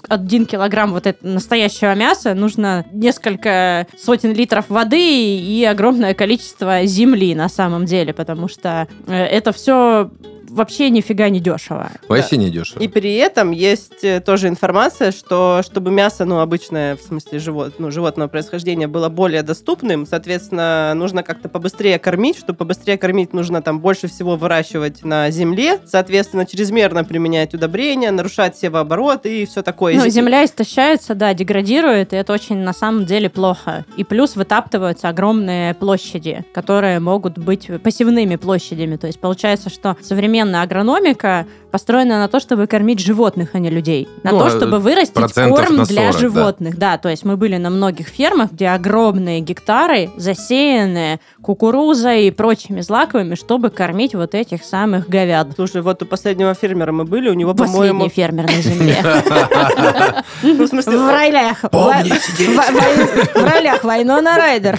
один 0.08 0.46
килограмм 0.46 0.92
вот 0.92 1.06
этого 1.06 1.32
настоящего 1.32 1.94
мяса, 1.94 2.34
нужно 2.34 2.84
несколько 2.92 3.86
сотен 3.98 4.32
литров 4.32 4.66
воды 4.68 5.38
и 5.38 5.64
огромное 5.64 6.14
количество 6.14 6.84
земли 6.84 7.29
на 7.34 7.48
самом 7.48 7.84
деле, 7.84 8.12
потому 8.12 8.48
что 8.48 8.88
э, 9.06 9.14
это 9.14 9.52
все 9.52 10.10
вообще 10.50 10.90
нифига 10.90 11.28
не 11.28 11.40
дешево. 11.40 11.90
Вообще 12.08 12.36
не 12.36 12.50
дешево. 12.50 12.82
И 12.82 12.88
при 12.88 13.14
этом 13.14 13.50
есть 13.52 14.02
э, 14.04 14.20
тоже 14.20 14.48
информация, 14.48 15.12
что 15.12 15.62
чтобы 15.64 15.90
мясо, 15.90 16.24
ну, 16.24 16.40
обычное, 16.40 16.96
в 16.96 17.02
смысле 17.02 17.38
живот, 17.38 17.74
ну, 17.78 17.90
животного 17.90 18.28
происхождения, 18.28 18.88
было 18.88 19.08
более 19.08 19.42
доступным, 19.42 20.06
соответственно, 20.06 20.92
нужно 20.94 21.22
как-то 21.22 21.48
побыстрее 21.48 21.98
кормить. 21.98 22.38
Чтобы 22.38 22.58
побыстрее 22.58 22.98
кормить, 22.98 23.32
нужно 23.32 23.62
там 23.62 23.80
больше 23.80 24.08
всего 24.08 24.36
выращивать 24.36 25.04
на 25.04 25.30
земле, 25.30 25.80
соответственно, 25.86 26.46
чрезмерно 26.46 27.04
применять 27.04 27.54
удобрения, 27.54 28.10
нарушать 28.10 28.56
севооборот 28.56 29.26
и 29.26 29.46
все 29.46 29.62
такое. 29.62 29.94
Ну, 29.96 30.08
земля 30.08 30.44
истощается, 30.44 31.14
да, 31.14 31.34
деградирует, 31.34 32.12
и 32.12 32.16
это 32.16 32.32
очень 32.32 32.58
на 32.58 32.72
самом 32.72 33.06
деле 33.06 33.28
плохо. 33.30 33.84
И 33.96 34.04
плюс 34.04 34.36
вытаптываются 34.36 35.08
огромные 35.08 35.74
площади, 35.74 36.44
которые 36.52 37.00
могут 37.00 37.38
быть 37.38 37.68
посевными 37.82 38.36
площадями. 38.36 38.96
То 38.96 39.06
есть 39.06 39.20
получается, 39.20 39.70
что 39.70 39.96
современные 40.02 40.39
современная 40.40 40.62
агрономика 40.62 41.46
построена 41.70 42.18
на 42.18 42.28
то, 42.28 42.40
чтобы 42.40 42.66
кормить 42.66 42.98
животных, 42.98 43.50
а 43.52 43.58
не 43.58 43.70
людей. 43.70 44.08
На 44.22 44.32
Ну, 44.32 44.38
то, 44.40 44.50
чтобы 44.50 44.78
вырастить 44.80 45.14
процентов 45.14 45.58
корм 45.58 45.76
на 45.76 45.84
для 45.84 46.10
40, 46.10 46.12
да. 46.12 46.18
животных. 46.18 46.78
Да. 46.78 46.98
то 46.98 47.08
есть 47.08 47.24
мы 47.24 47.36
были 47.36 47.58
на 47.58 47.70
многих 47.70 48.08
фермах, 48.08 48.50
где 48.52 48.68
огромные 48.68 49.40
гектары 49.40 50.10
засеяны 50.16 51.20
кукурузой 51.42 52.26
и 52.26 52.30
прочими 52.30 52.80
злаковыми, 52.80 53.34
чтобы 53.36 53.70
кормить 53.70 54.14
вот 54.14 54.34
этих 54.34 54.64
самых 54.64 55.08
говяд. 55.08 55.48
Слушай, 55.54 55.82
вот 55.82 56.02
у 56.02 56.06
последнего 56.06 56.54
фермера 56.54 56.92
мы 56.92 57.04
были, 57.04 57.28
у 57.28 57.34
него, 57.34 57.54
Последний 57.54 57.90
по-моему... 57.90 58.08
фермер 58.08 58.46
на 58.46 58.62
земле. 58.62 58.96
Ну, 60.42 60.66
в 60.66 61.10
ролях. 61.10 61.62
В 61.62 63.44
ролях 63.44 63.84
Вайнона 63.84 64.36
Райдер. 64.36 64.78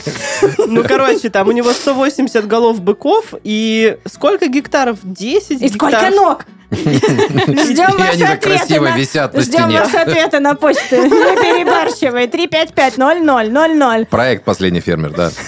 ну, 0.58 0.84
короче, 0.84 1.30
там 1.30 1.48
у 1.48 1.52
него 1.52 1.72
180 1.72 2.48
голов 2.48 2.82
быков 2.82 3.34
и 3.44 3.98
сколько 4.06 4.48
гектаров? 4.48 4.98
10 5.04 5.51
И 5.60 5.70
сколько 5.70 5.92
гектаров? 5.98 6.16
ног? 6.16 6.46
Ждем 6.72 7.98
ваши 7.98 8.24
ответы 8.24 8.38
красиво 8.58 8.86
на- 8.86 8.98
висят 8.98 9.34
на 9.34 9.42
Ждем 9.42 9.72
ваши 9.72 9.98
ответы 9.98 10.40
на 10.40 10.56
почту. 10.56 10.96
Не 10.96 11.10
перебарщивай. 11.10 12.28
355-0000. 12.28 14.06
Проект 14.06 14.46
«Последний 14.46 14.80
фермер», 14.80 15.12
да. 15.12 15.32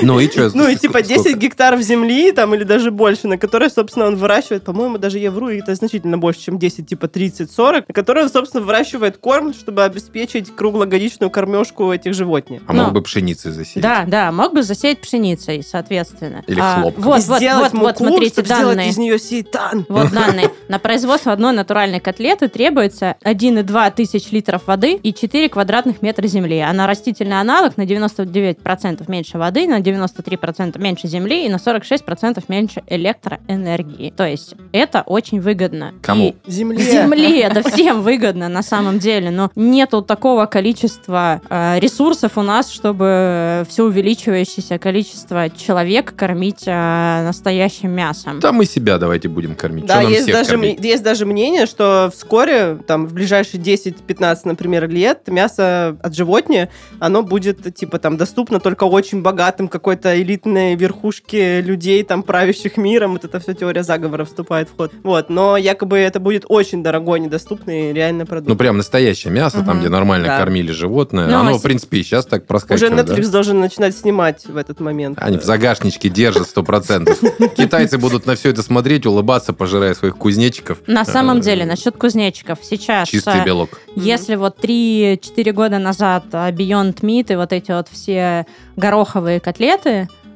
Ну 0.00 0.18
и 0.18 0.28
что? 0.28 0.50
Ну 0.54 0.68
и 0.68 0.76
типа 0.76 1.02
10 1.02 1.36
гектаров 1.36 1.80
земли, 1.82 2.32
там, 2.32 2.54
или 2.54 2.64
даже 2.64 2.90
больше, 2.90 3.28
на 3.28 3.36
которой, 3.38 3.70
собственно, 3.70 4.06
он 4.06 4.16
выращивает, 4.16 4.64
по-моему, 4.64 4.98
даже 4.98 5.18
я 5.18 5.30
вру, 5.30 5.48
это 5.48 5.74
значительно 5.74 6.18
больше, 6.18 6.40
чем 6.40 6.58
10, 6.58 6.86
типа 6.88 7.06
30-40, 7.06 7.84
на 7.88 7.94
которой 7.94 8.24
он, 8.24 8.30
собственно, 8.30 8.62
выращивает 8.64 9.18
корм, 9.18 9.52
чтобы 9.54 9.84
обеспечить 9.84 10.54
круглогодичную 10.54 11.30
кормежку 11.30 11.92
этих 11.92 12.14
животных. 12.14 12.62
А 12.66 12.72
мог 12.72 12.86
Ну. 12.88 12.92
бы 12.92 13.02
пшеницей 13.02 13.50
засеять. 13.52 13.82
Да, 13.82 14.04
да, 14.06 14.32
мог 14.32 14.54
бы 14.54 14.62
засеять 14.62 15.00
пшеницей, 15.00 15.62
соответственно. 15.62 16.42
Или 16.46 16.60
А, 16.60 16.80
хлопком. 16.80 17.04
Вот, 17.04 17.22
вот, 17.24 17.36
сделать 17.38 17.72
вот, 17.72 17.96
смотрите 17.98 18.42
данные. 18.42 18.88
из 18.88 18.96
нее 18.98 19.18
сейтан. 19.18 19.84
Вот 19.88 20.10
данные. 20.12 20.50
На 20.68 20.78
производство 20.78 21.32
одной 21.32 21.52
натуральной 21.52 22.00
котлеты 22.00 22.48
требуется 22.48 23.16
1,2 23.24 23.92
тысяч 23.94 24.30
литров 24.32 24.66
воды 24.66 24.92
и 24.94 25.12
4 25.12 25.48
квадратных 25.48 26.02
метра 26.02 26.26
земли. 26.26 26.58
А 26.60 26.72
на 26.72 26.86
растительный 26.86 27.40
аналог 27.40 27.76
на 27.76 27.82
99% 27.84 29.04
меньше 29.08 29.38
воды, 29.38 29.66
на 29.66 29.80
93% 29.82 30.80
меньше 30.80 31.08
земли 31.08 31.46
и 31.46 31.48
на 31.48 31.56
46% 31.56 32.42
меньше 32.48 32.82
электроэнергии. 32.86 34.12
То 34.16 34.26
есть 34.26 34.54
это 34.72 35.02
очень 35.02 35.40
выгодно. 35.40 35.94
Кому? 36.02 36.34
И 36.46 36.50
Земле. 36.50 36.78
Земле, 36.82 37.40
это 37.42 37.68
всем 37.68 38.02
выгодно 38.02 38.48
на 38.48 38.62
самом 38.62 38.98
деле, 38.98 39.30
но 39.30 39.50
нету 39.54 40.02
такого 40.02 40.46
количества 40.46 41.40
э, 41.48 41.78
ресурсов 41.80 42.38
у 42.38 42.42
нас, 42.42 42.70
чтобы 42.70 43.64
все 43.68 43.84
увеличивающееся 43.84 44.78
количество 44.78 45.50
человек 45.50 46.14
кормить 46.14 46.64
э, 46.66 47.22
настоящим 47.24 47.90
мясом. 47.90 48.40
Да 48.40 48.52
мы 48.52 48.64
себя 48.64 48.98
давайте 48.98 49.28
будем 49.28 49.54
кормить. 49.54 49.86
Да, 49.86 50.00
есть 50.02 50.22
всех 50.22 50.34
даже, 50.34 50.50
кормить? 50.50 50.84
есть 50.84 51.02
даже 51.02 51.26
мнение, 51.26 51.66
что 51.66 52.10
вскоре, 52.14 52.78
там, 52.86 53.06
в 53.06 53.14
ближайшие 53.14 53.62
10-15, 53.62 54.40
например, 54.44 54.88
лет, 54.88 55.28
мясо 55.28 55.96
от 56.02 56.14
животни, 56.14 56.68
оно 57.00 57.22
будет, 57.22 57.74
типа, 57.74 57.98
там, 57.98 58.16
доступно 58.16 58.60
только 58.60 58.84
очень 58.84 59.22
богатым 59.22 59.68
какой-то 59.72 60.20
элитной 60.22 60.76
верхушке 60.76 61.60
людей, 61.60 62.04
там, 62.04 62.22
правящих 62.22 62.76
миром. 62.76 63.12
Вот 63.12 63.24
это 63.24 63.40
все 63.40 63.54
теория 63.54 63.82
заговора 63.82 64.24
вступает 64.24 64.68
в 64.68 64.76
ход. 64.76 64.92
Вот, 65.02 65.30
но 65.30 65.56
якобы 65.56 65.98
это 65.98 66.20
будет 66.20 66.44
очень 66.48 66.82
дорогой, 66.82 67.18
недоступный 67.20 67.92
реально 67.92 68.26
продукт. 68.26 68.48
Ну, 68.48 68.56
прям 68.56 68.76
настоящее 68.76 69.32
мясо, 69.32 69.58
там, 69.58 69.70
Мгм. 69.76 69.80
где 69.80 69.88
нормально 69.88 70.26
Да. 70.28 70.38
кормили 70.38 70.70
животное. 70.70 71.26
Ну, 71.26 71.38
Оно, 71.40 71.50
а 71.54 71.58
в 71.58 71.62
принципе, 71.62 71.98
и 71.98 72.02
сейчас 72.04 72.26
так 72.26 72.42
Уже 72.42 72.46
проскакивает. 72.46 73.06
да? 73.06 73.14
Netflix 73.14 73.30
должен 73.30 73.58
начинать 73.60 73.96
снимать 73.96 74.44
в 74.46 74.56
этот 74.56 74.78
момент. 74.80 75.18
Они 75.20 75.38
в 75.38 75.42
загашничке 75.44 76.08
держат 76.08 76.48
сто 76.48 76.62
процентов. 76.62 77.18
Китайцы 77.56 77.98
будут 77.98 78.26
на 78.26 78.36
все 78.36 78.50
это 78.50 78.62
смотреть, 78.62 79.06
улыбаться, 79.06 79.52
пожирая 79.52 79.94
своих 79.94 80.16
кузнечиков. 80.16 80.78
На 80.86 81.04
самом 81.04 81.38
Э, 81.38 81.40
деле, 81.40 81.64
насчет 81.64 81.96
кузнечиков, 81.96 82.58
сейчас... 82.62 83.08
Чистый 83.08 83.40
э, 83.40 83.44
белок. 83.44 83.80
Если 83.96 84.34
вот 84.36 84.58
3-4 84.62 85.52
года 85.52 85.78
назад 85.78 86.24
а, 86.32 86.50
Beyond 86.50 87.00
Meat 87.00 87.32
и 87.32 87.36
вот 87.36 87.52
эти 87.52 87.70
вот 87.72 87.88
все 87.90 88.46
гороховые 88.76 89.40
котлеты, 89.40 89.61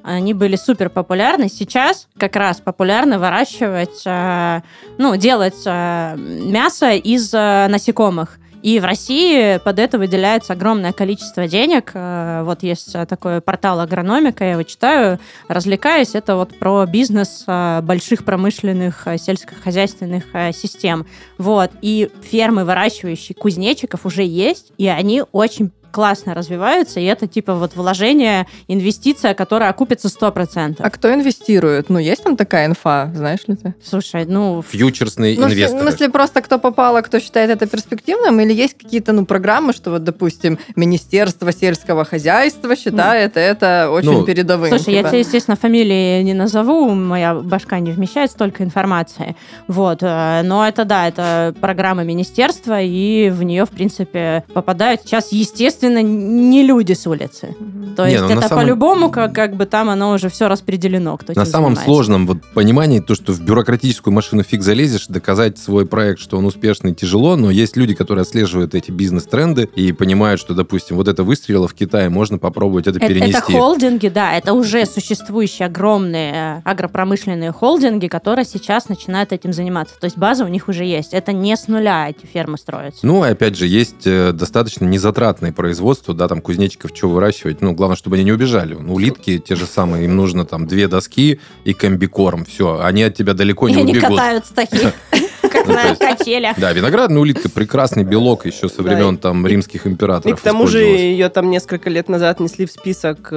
они 0.06 0.34
были 0.34 0.54
супер 0.54 0.88
популярны. 0.88 1.48
Сейчас 1.48 2.06
как 2.16 2.36
раз 2.36 2.60
популярно 2.60 3.18
выращивать, 3.18 4.02
а, 4.06 4.62
ну, 4.98 5.16
делать 5.16 5.64
а, 5.66 6.14
мясо 6.16 6.92
из 6.92 7.32
а, 7.34 7.66
насекомых. 7.66 8.38
И 8.62 8.78
в 8.78 8.84
России 8.84 9.58
под 9.58 9.78
это 9.78 9.98
выделяется 9.98 10.52
огромное 10.52 10.92
количество 10.92 11.46
денег. 11.46 11.92
Вот 11.94 12.64
есть 12.64 12.96
такой 13.06 13.40
портал 13.40 13.78
агрономика, 13.78 14.42
я 14.42 14.52
его 14.52 14.64
читаю, 14.64 15.20
развлекаюсь. 15.46 16.16
Это 16.16 16.34
вот 16.34 16.58
про 16.58 16.84
бизнес 16.84 17.44
больших 17.46 18.24
промышленных 18.24 19.06
сельскохозяйственных 19.18 20.24
систем. 20.52 21.06
Вот. 21.38 21.70
И 21.80 22.10
фермы, 22.22 22.64
выращивающие 22.64 23.36
кузнечиков, 23.36 24.04
уже 24.04 24.24
есть, 24.24 24.72
и 24.78 24.88
они 24.88 25.22
очень 25.30 25.70
классно 25.96 26.34
развиваются, 26.34 27.00
и 27.00 27.04
это 27.04 27.26
типа 27.26 27.54
вот 27.54 27.74
вложение, 27.74 28.46
инвестиция, 28.68 29.32
которая 29.32 29.70
окупится 29.70 30.08
100%. 30.08 30.76
А 30.78 30.90
кто 30.90 31.08
инвестирует? 31.14 31.88
Ну, 31.88 31.98
есть 31.98 32.22
там 32.22 32.36
такая 32.36 32.66
инфа, 32.66 33.10
знаешь 33.14 33.40
ли 33.46 33.56
ты? 33.56 33.74
Слушай, 33.82 34.26
ну, 34.26 34.62
Фьючерсные 34.68 35.38
Ну, 35.38 35.46
в 35.46 35.50
инвесторы. 35.50 35.80
смысле, 35.80 36.10
просто 36.10 36.42
кто 36.42 36.58
попало, 36.58 37.00
кто 37.00 37.18
считает 37.18 37.48
это 37.48 37.66
перспективным, 37.66 38.38
или 38.40 38.52
есть 38.52 38.74
какие-то, 38.76 39.12
ну, 39.12 39.24
программы, 39.24 39.72
что 39.72 39.90
вот, 39.90 40.04
допустим, 40.04 40.58
Министерство 40.76 41.50
сельского 41.50 42.04
хозяйства 42.04 42.76
считает 42.76 43.38
это 43.38 43.88
очень 43.90 44.10
Ну, 44.10 44.24
передовым. 44.26 44.68
Слушай, 44.68 44.92
я 44.92 44.98
типа. 44.98 45.08
тебе, 45.08 45.20
естественно, 45.20 45.56
фамилии 45.56 46.22
не 46.24 46.34
назову, 46.34 46.90
моя 46.90 47.34
башка 47.36 47.78
не 47.80 47.90
вмещает 47.90 48.30
столько 48.30 48.64
информации. 48.64 49.34
Вот. 49.66 50.02
э, 50.02 50.42
Но 50.44 50.68
это, 50.68 50.84
да, 50.84 51.08
это 51.08 51.54
программа 51.58 52.04
министерства, 52.04 52.82
и 52.82 53.30
в 53.30 53.42
нее, 53.44 53.64
в 53.64 53.70
принципе, 53.70 54.44
попадают 54.52 55.00
сейчас, 55.00 55.32
естественно, 55.32 55.85
не 56.02 56.62
люди 56.62 56.92
с 56.92 57.06
улицы. 57.06 57.54
То 57.96 58.04
Не, 58.06 58.12
есть 58.12 58.24
ну, 58.24 58.30
это 58.30 58.48
самом- 58.48 58.64
по-любому, 58.64 59.10
как, 59.10 59.32
как 59.34 59.56
бы 59.56 59.66
там 59.66 59.88
оно 59.88 60.12
уже 60.12 60.28
все 60.28 60.48
распределено, 60.48 61.16
кто 61.16 61.32
На 61.34 61.44
самом 61.46 61.74
занимается. 61.74 61.84
сложном 61.84 62.26
вот 62.26 62.38
понимании, 62.54 63.00
то, 63.00 63.14
что 63.14 63.32
в 63.32 63.40
бюрократическую 63.40 64.12
машину 64.12 64.42
фиг 64.42 64.62
залезешь, 64.62 65.06
доказать 65.08 65.58
свой 65.58 65.86
проект, 65.86 66.20
что 66.20 66.36
он 66.38 66.44
успешный, 66.46 66.94
тяжело, 66.94 67.36
но 67.36 67.50
есть 67.50 67.76
люди, 67.76 67.94
которые 67.94 68.22
отслеживают 68.22 68.74
эти 68.74 68.90
бизнес-тренды 68.90 69.68
и 69.74 69.92
понимают, 69.92 70.40
что, 70.40 70.54
допустим, 70.54 70.96
вот 70.96 71.08
это 71.08 71.22
выстрелило 71.22 71.68
в 71.68 71.74
Китае, 71.74 72.08
можно 72.08 72.38
попробовать 72.38 72.86
это 72.86 72.98
Это, 72.98 73.08
перенести. 73.08 73.30
это 73.32 73.40
холдинги, 73.40 74.08
да, 74.08 74.34
это 74.36 74.52
уже 74.52 74.84
существующие 74.86 75.66
огромные 75.66 76.32
э, 76.34 76.60
агропромышленные 76.64 77.52
холдинги, 77.52 78.08
которые 78.08 78.44
сейчас 78.44 78.88
начинают 78.88 79.32
этим 79.32 79.52
заниматься. 79.52 79.94
То 80.00 80.04
есть 80.06 80.18
база 80.18 80.44
у 80.44 80.48
них 80.48 80.68
уже 80.68 80.84
есть. 80.84 81.12
Это 81.14 81.32
не 81.32 81.56
с 81.56 81.68
нуля 81.68 82.08
эти 82.10 82.26
фермы 82.26 82.58
строятся. 82.58 83.06
Ну, 83.06 83.24
и 83.24 83.28
опять 83.28 83.56
же, 83.56 83.66
есть 83.66 84.06
э, 84.06 84.32
достаточно 84.32 84.84
незатратные 84.84 85.52
производства, 85.52 85.75
да, 86.14 86.28
там 86.28 86.40
кузнечиков 86.40 86.90
что 86.94 87.08
выращивать. 87.08 87.60
Ну, 87.60 87.72
главное, 87.72 87.96
чтобы 87.96 88.16
они 88.16 88.24
не 88.24 88.32
убежали. 88.32 88.74
Ну, 88.74 88.94
улитки 88.94 89.38
те 89.38 89.54
же 89.56 89.66
самые, 89.66 90.04
им 90.04 90.16
нужно 90.16 90.44
там 90.44 90.66
две 90.66 90.88
доски 90.88 91.40
и 91.64 91.72
комбикорм. 91.72 92.44
Все, 92.44 92.80
они 92.80 93.02
от 93.02 93.14
тебя 93.14 93.34
далеко 93.34 93.68
И 93.68 93.72
не 93.72 93.80
они 93.82 93.92
убегут. 93.92 94.10
катаются 94.10 94.54
такие, 94.54 94.92
как 95.42 95.66
Ну, 95.66 95.74
на 95.74 95.94
качелях. 95.96 96.58
Да, 96.58 96.72
виноградная 96.72 97.18
улитка 97.20 97.48
прекрасный 97.48 98.04
белок 98.04 98.46
еще 98.46 98.68
со 98.68 98.82
Да, 98.82 98.90
времен 98.90 99.18
там 99.18 99.46
римских 99.46 99.86
И 99.86 99.88
императоров. 99.88 100.40
к 100.40 100.42
тому 100.42 100.66
же 100.66 100.80
ее 100.82 101.28
там 101.28 101.50
несколько 101.50 101.90
лет 101.90 102.08
назад 102.08 102.40
несли 102.40 102.66
в 102.66 102.70
список. 102.70 103.32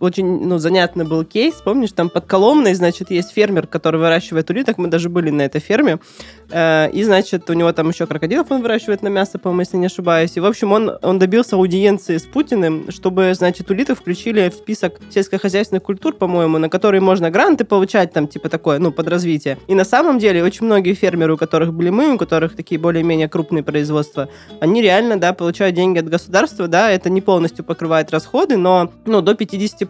Очень, 0.00 0.46
ну, 0.46 0.58
занятный 0.58 1.04
был 1.04 1.24
кейс. 1.24 1.54
Помнишь, 1.54 1.92
там 1.92 2.08
под 2.08 2.26
Коломной, 2.26 2.74
значит, 2.74 3.10
есть 3.10 3.32
фермер, 3.32 3.66
который 3.66 4.00
выращивает 4.00 4.50
улиток. 4.50 4.78
Мы 4.78 4.88
даже 4.88 5.08
были 5.08 5.30
на 5.30 5.42
этой 5.42 5.60
ферме. 5.60 5.98
Э, 6.50 6.90
И, 6.92 7.02
значит, 7.04 7.48
у 7.50 7.52
него 7.52 7.72
там 7.72 7.88
еще 7.88 8.06
крокодилов 8.06 8.50
он 8.50 8.62
выращивает 8.62 9.02
на 9.02 9.08
мясо, 9.08 9.38
по-моему, 9.38 9.60
если 9.60 9.76
не 9.76 9.86
ошибаюсь. 9.86 10.36
И, 10.36 10.40
в 10.40 10.46
общем, 10.46 10.72
он, 10.72 10.92
он 11.02 11.18
добился 11.18 11.56
аудиенции 11.56 12.16
с 12.16 12.22
Путиным, 12.22 12.90
чтобы, 12.90 13.32
значит, 13.34 13.70
улиток 13.70 13.98
включили 13.98 14.48
в 14.48 14.54
список 14.54 15.00
сельскохозяйственных 15.10 15.82
культур, 15.82 16.14
по-моему, 16.14 16.58
на 16.58 16.68
которые 16.68 17.00
можно 17.00 17.30
гранты 17.30 17.64
получать, 17.64 18.12
там, 18.12 18.28
типа 18.28 18.48
такое, 18.48 18.78
ну, 18.78 18.92
под 18.92 19.08
развитие. 19.08 19.58
И 19.66 19.74
на 19.74 19.84
самом 19.84 20.18
деле 20.18 20.44
очень 20.44 20.66
многие 20.66 20.94
фермеры, 20.94 21.34
у 21.34 21.36
которых 21.36 21.72
были 21.72 21.90
мы, 21.90 22.14
у 22.14 22.18
которых 22.18 22.56
такие 22.56 22.80
более-менее 22.80 23.28
крупные 23.28 23.62
производства, 23.62 24.28
они 24.60 24.82
реально, 24.82 25.18
да, 25.18 25.32
получают 25.32 25.76
деньги 25.76 25.98
от 25.98 26.08
государства, 26.08 26.68
да, 26.68 26.90
это 26.90 27.10
не 27.10 27.20
полностью 27.20 27.64
покрывает 27.64 28.10
расходы, 28.10 28.56
но, 28.56 28.92
ну, 29.04 29.22
до 29.22 29.32
50% 29.32 29.85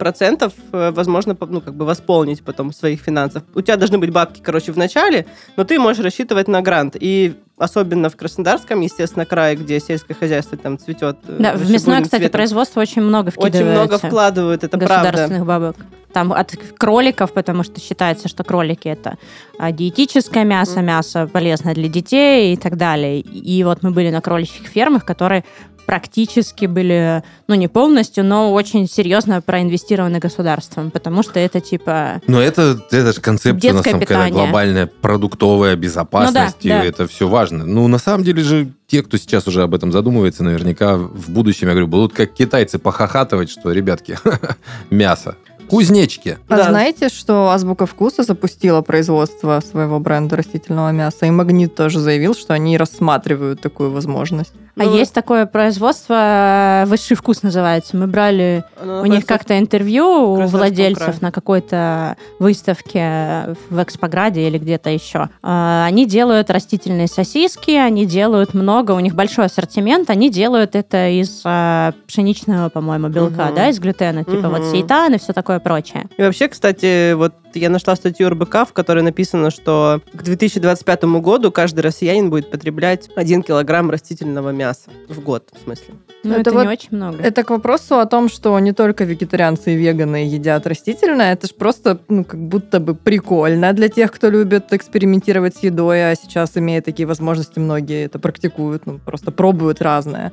э, 0.73 0.91
возможно, 0.93 1.37
ну, 1.49 1.61
как 1.61 1.75
бы 1.75 1.85
восполнить 1.85 2.43
потом 2.43 2.73
своих 2.73 3.00
финансов. 3.00 3.43
У 3.55 3.61
тебя 3.61 3.76
должны 3.76 3.99
быть 3.99 4.11
бабки, 4.11 4.41
короче, 4.43 4.73
в 4.73 4.76
начале, 4.79 5.26
но 5.57 5.65
ты 5.65 5.79
можешь 5.79 6.03
рассчитывать 6.05 6.49
на 6.49 6.62
грант. 6.62 6.97
И 6.99 7.35
особенно 7.59 8.11
в 8.11 8.17
Краснодарском, 8.17 8.81
естественно, 8.81 9.25
крае, 9.25 9.57
где 9.57 9.81
сельское 9.81 10.15
хозяйство 10.15 10.59
там 10.59 10.79
цветет. 10.79 11.17
э, 11.26 11.37
Да, 11.38 11.53
в 11.55 11.71
мясное, 11.71 12.03
кстати, 12.03 12.23
цветом. 12.23 12.33
производство 12.38 12.81
очень 12.81 13.03
много 13.03 13.29
Очень 13.37 13.65
много 13.65 13.97
вкидывается 13.99 14.07
вкладывают, 14.09 14.65
это 14.65 14.76
правда. 14.79 14.97
государственных 15.11 15.47
бабок. 15.47 15.76
Там 16.12 16.33
от 16.33 16.57
кроликов, 16.79 17.33
потому 17.33 17.62
что 17.62 17.79
считается, 17.79 18.29
что 18.29 18.43
кролики 18.43 18.88
это 18.88 19.19
а, 19.59 19.71
диетическое 19.71 20.45
мясо, 20.45 20.81
мясо 20.81 21.29
полезное 21.31 21.75
для 21.75 21.88
детей 21.88 22.55
и 22.55 22.57
так 22.57 22.76
далее. 22.79 23.21
И 23.21 23.62
вот 23.65 23.83
мы 23.83 23.91
были 23.91 24.11
на 24.11 24.23
кроличьих 24.23 24.67
фермах, 24.67 25.05
которые 25.05 25.45
практически 25.87 26.66
были, 26.66 27.23
ну, 27.47 27.55
не 27.55 27.69
полностью, 27.69 28.25
но 28.25 28.52
очень 28.52 28.88
серьезно 28.88 29.40
проинвестированы 29.40 30.19
государством, 30.19 30.90
потому 30.90 31.23
что 31.23 31.38
это 31.38 31.61
типа... 31.61 32.21
Но 32.26 32.40
это, 32.40 32.78
это 32.90 33.12
же 33.12 33.21
концепция, 33.21 33.73
на 33.73 33.83
самом 33.83 34.00
деле, 34.00 34.31
глобальная 34.31 34.87
продуктовая 34.87 35.76
безопасность, 35.76 36.64
и 36.64 36.69
да. 36.69 36.85
это 36.85 37.07
все 37.07 37.28
важно. 37.28 37.64
Ну, 37.64 37.87
на 37.88 37.99
самом 37.99 38.25
деле 38.25 38.43
же, 38.43 38.73
те, 38.88 39.02
кто 39.02 39.16
сейчас 39.16 39.47
уже 39.47 39.62
об 39.62 39.75
этом 39.75 39.93
задумывается, 39.93 40.45
наверняка 40.45 40.97
в 40.97 41.31
будущем, 41.31 41.69
я 41.69 41.73
говорю, 41.73 41.87
будут 41.87 42.12
как 42.12 42.33
китайцы 42.35 42.78
похохатывать, 42.78 43.50
что, 43.50 43.73
ребятки, 43.73 44.19
мясо. 44.90 45.37
Кузнечики. 45.69 46.38
А 46.49 46.57
Да. 46.57 46.69
знаете, 46.71 47.09
что 47.09 47.50
Азбука 47.50 47.87
Вкуса 47.87 48.23
запустила 48.23 48.83
производство 48.83 49.61
своего 49.61 49.99
бренда 49.99 50.37
растительного 50.37 50.93
мяса? 50.93 51.26
И 51.26 51.31
Магнит 51.31 51.75
тоже 51.75 51.99
заявил, 51.99 52.35
что 52.35 52.55
они 52.55 52.78
рассматривают 52.78 53.61
такую 53.61 53.90
возможность. 53.90 54.52
А 54.78 54.85
Ну, 54.85 54.95
есть 54.95 55.14
такое 55.14 55.47
производство, 55.47 56.85
«Высший 56.87 57.16
вкус» 57.16 57.42
называется. 57.42 57.97
Мы 57.97 58.06
брали 58.06 58.62
оно 58.78 59.00
у 59.00 59.06
них 59.06 59.25
как-то 59.25 59.59
интервью 59.59 60.04
у 60.06 60.47
владельцев 60.47 61.23
на 61.23 61.33
какой-то 61.33 62.16
выставке 62.38 63.56
в 63.71 63.83
Экспограде 63.83 64.47
или 64.47 64.59
где-то 64.59 64.90
еще. 64.90 65.30
А, 65.42 65.87
Они 65.87 66.04
делают 66.06 66.50
растительные 66.50 67.06
сосиски, 67.06 67.71
они 67.71 68.04
делают 68.04 68.52
много, 68.52 68.92
у 68.92 69.00
них 69.00 69.14
большой 69.14 69.47
ассортимент, 69.47 70.11
они 70.11 70.30
делают 70.30 70.75
это 70.75 71.09
из 71.09 71.40
а, 71.45 71.92
пшеничного, 72.06 72.68
по-моему, 72.68 73.09
белка, 73.09 73.47
Мгм. 73.47 73.54
да, 73.54 73.68
из 73.71 73.78
глютена, 73.78 74.25
типа 74.25 74.50
вот 74.50 74.61
Мгм. 74.61 74.71
сейтан 74.73 75.14
и 75.14 75.18
все 75.18 75.33
такое 75.33 75.59
прочее. 75.59 76.06
И 76.18 76.23
вообще, 76.23 76.49
кстати, 76.49 77.14
вот 77.14 77.33
я 77.59 77.71
нашла 77.71 77.97
статью 77.97 78.29
РБК, 78.31 78.69
в 78.69 78.73
которой 78.73 79.03
написано, 79.03 79.51
что 79.51 80.01
к 80.13 80.23
2025 80.23 81.05
году 81.21 81.51
каждый 81.51 81.81
россиянин 81.81 82.31
будет 82.31 82.51
потреблять 82.51 83.09
1 83.17 83.43
килограмм 83.43 83.91
растительного 83.91 84.51
мяса 84.51 84.91
в 85.09 85.21
год, 85.21 85.49
в 85.53 85.65
смысле. 85.65 85.95
Ну, 86.25 86.33
Это 86.33 86.41
это, 86.41 86.53
вот- 86.53 86.63
не 86.65 86.69
очень 86.69 86.89
много. 86.91 87.23
Это 87.23 87.45
к 87.45 87.51
вопросу 87.51 87.99
о 87.99 88.07
том, 88.07 88.29
что 88.29 88.59
не 88.59 88.73
только 88.73 89.05
вегетарианцы 89.05 89.75
и 89.75 89.77
веганы 89.77 90.27
едят 90.27 90.67
растительное, 90.67 91.33
это 91.33 91.47
же 91.47 91.55
просто, 91.55 92.01
ну, 92.09 92.25
как 92.25 92.41
будто 92.41 92.81
бы 92.81 92.95
прикольно 92.95 93.73
для 93.73 93.89
тех, 93.89 94.11
кто 94.13 94.29
любит 94.29 94.73
экспериментировать 94.73 95.57
с 95.57 95.63
едой, 95.63 96.11
а 96.11 96.15
сейчас, 96.17 96.57
имея 96.57 96.83
такие 96.83 97.07
возможности, 97.07 97.59
многие 97.61 98.07
это 98.07 98.19
практикуют, 98.19 98.87
ну, 98.87 98.99
просто 98.99 99.31
пробуют 99.31 99.81
разное. 99.83 100.33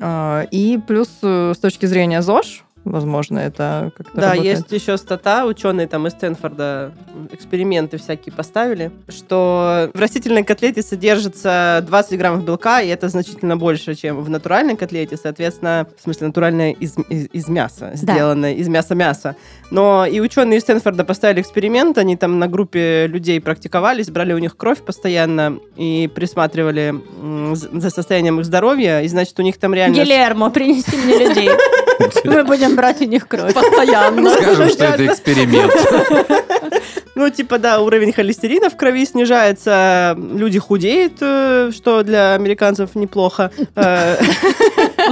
А, 0.00 0.46
И 0.50 0.78
плюс 0.86 1.08
э, 1.22 1.52
с 1.54 1.58
точки 1.58 1.86
зрения 1.86 2.22
ЗОЖ, 2.22 2.64
возможно, 2.84 3.38
это 3.38 3.92
как-то 3.96 4.20
Да, 4.20 4.30
работает. 4.32 4.58
есть 4.70 4.72
еще 4.72 4.96
стата, 4.96 5.44
ученые 5.46 5.86
там 5.86 6.06
из 6.06 6.12
Стэнфорда 6.12 6.92
эксперименты 7.32 7.98
всякие 7.98 8.32
поставили, 8.32 8.90
что 9.08 9.90
в 9.94 9.98
растительной 10.00 10.44
котлете 10.44 10.82
содержится 10.82 11.82
20 11.86 12.18
граммов 12.18 12.44
белка, 12.44 12.80
и 12.82 12.88
это 12.88 13.08
значительно 13.08 13.56
больше, 13.56 13.94
чем 13.94 14.22
в 14.22 14.30
натуральной 14.30 14.76
котлете, 14.76 15.16
соответственно, 15.16 15.86
в 15.98 16.02
смысле 16.02 16.28
натуральная 16.28 16.72
из, 16.72 16.94
из, 17.08 17.28
из 17.32 17.48
мяса, 17.48 17.92
Да. 18.02 18.14
сделанная 18.14 18.54
из 18.54 18.68
мяса-мяса. 18.68 19.36
Но 19.70 20.06
и 20.06 20.20
ученые 20.20 20.58
из 20.58 20.62
Стэнфорда 20.62 21.04
поставили 21.04 21.40
эксперимент, 21.40 21.98
они 21.98 22.16
там 22.16 22.38
на 22.38 22.46
группе 22.48 23.06
людей 23.06 23.40
практиковались, 23.40 24.10
брали 24.10 24.32
у 24.32 24.38
них 24.38 24.56
кровь 24.56 24.82
постоянно 24.82 25.58
и 25.76 26.08
присматривали 26.14 26.94
за 27.52 27.90
состоянием 27.90 28.38
их 28.40 28.44
здоровья, 28.46 29.00
и 29.00 29.08
значит 29.08 29.38
у 29.38 29.42
них 29.42 29.58
там 29.58 29.74
реально... 29.74 29.94
Гилермо, 29.94 30.50
принеси 30.50 30.96
мне 30.96 31.18
людей. 31.28 31.50
Мы 32.24 32.44
будем 32.44 32.76
брать 32.76 33.00
у 33.00 33.04
них 33.04 33.28
кровь. 33.28 33.52
Постоянно. 33.54 34.30
Скажем, 34.30 34.68
что 34.68 34.84
это 34.84 35.06
эксперимент. 35.06 35.72
Ну, 37.16 37.30
типа, 37.30 37.58
да, 37.58 37.80
уровень 37.80 38.12
холестерина 38.12 38.68
в 38.70 38.76
крови 38.76 39.06
снижается, 39.06 40.16
люди 40.18 40.58
худеют, 40.58 41.12
э, 41.20 41.70
что 41.72 42.02
для 42.02 42.34
американцев 42.34 42.96
неплохо. 42.96 43.52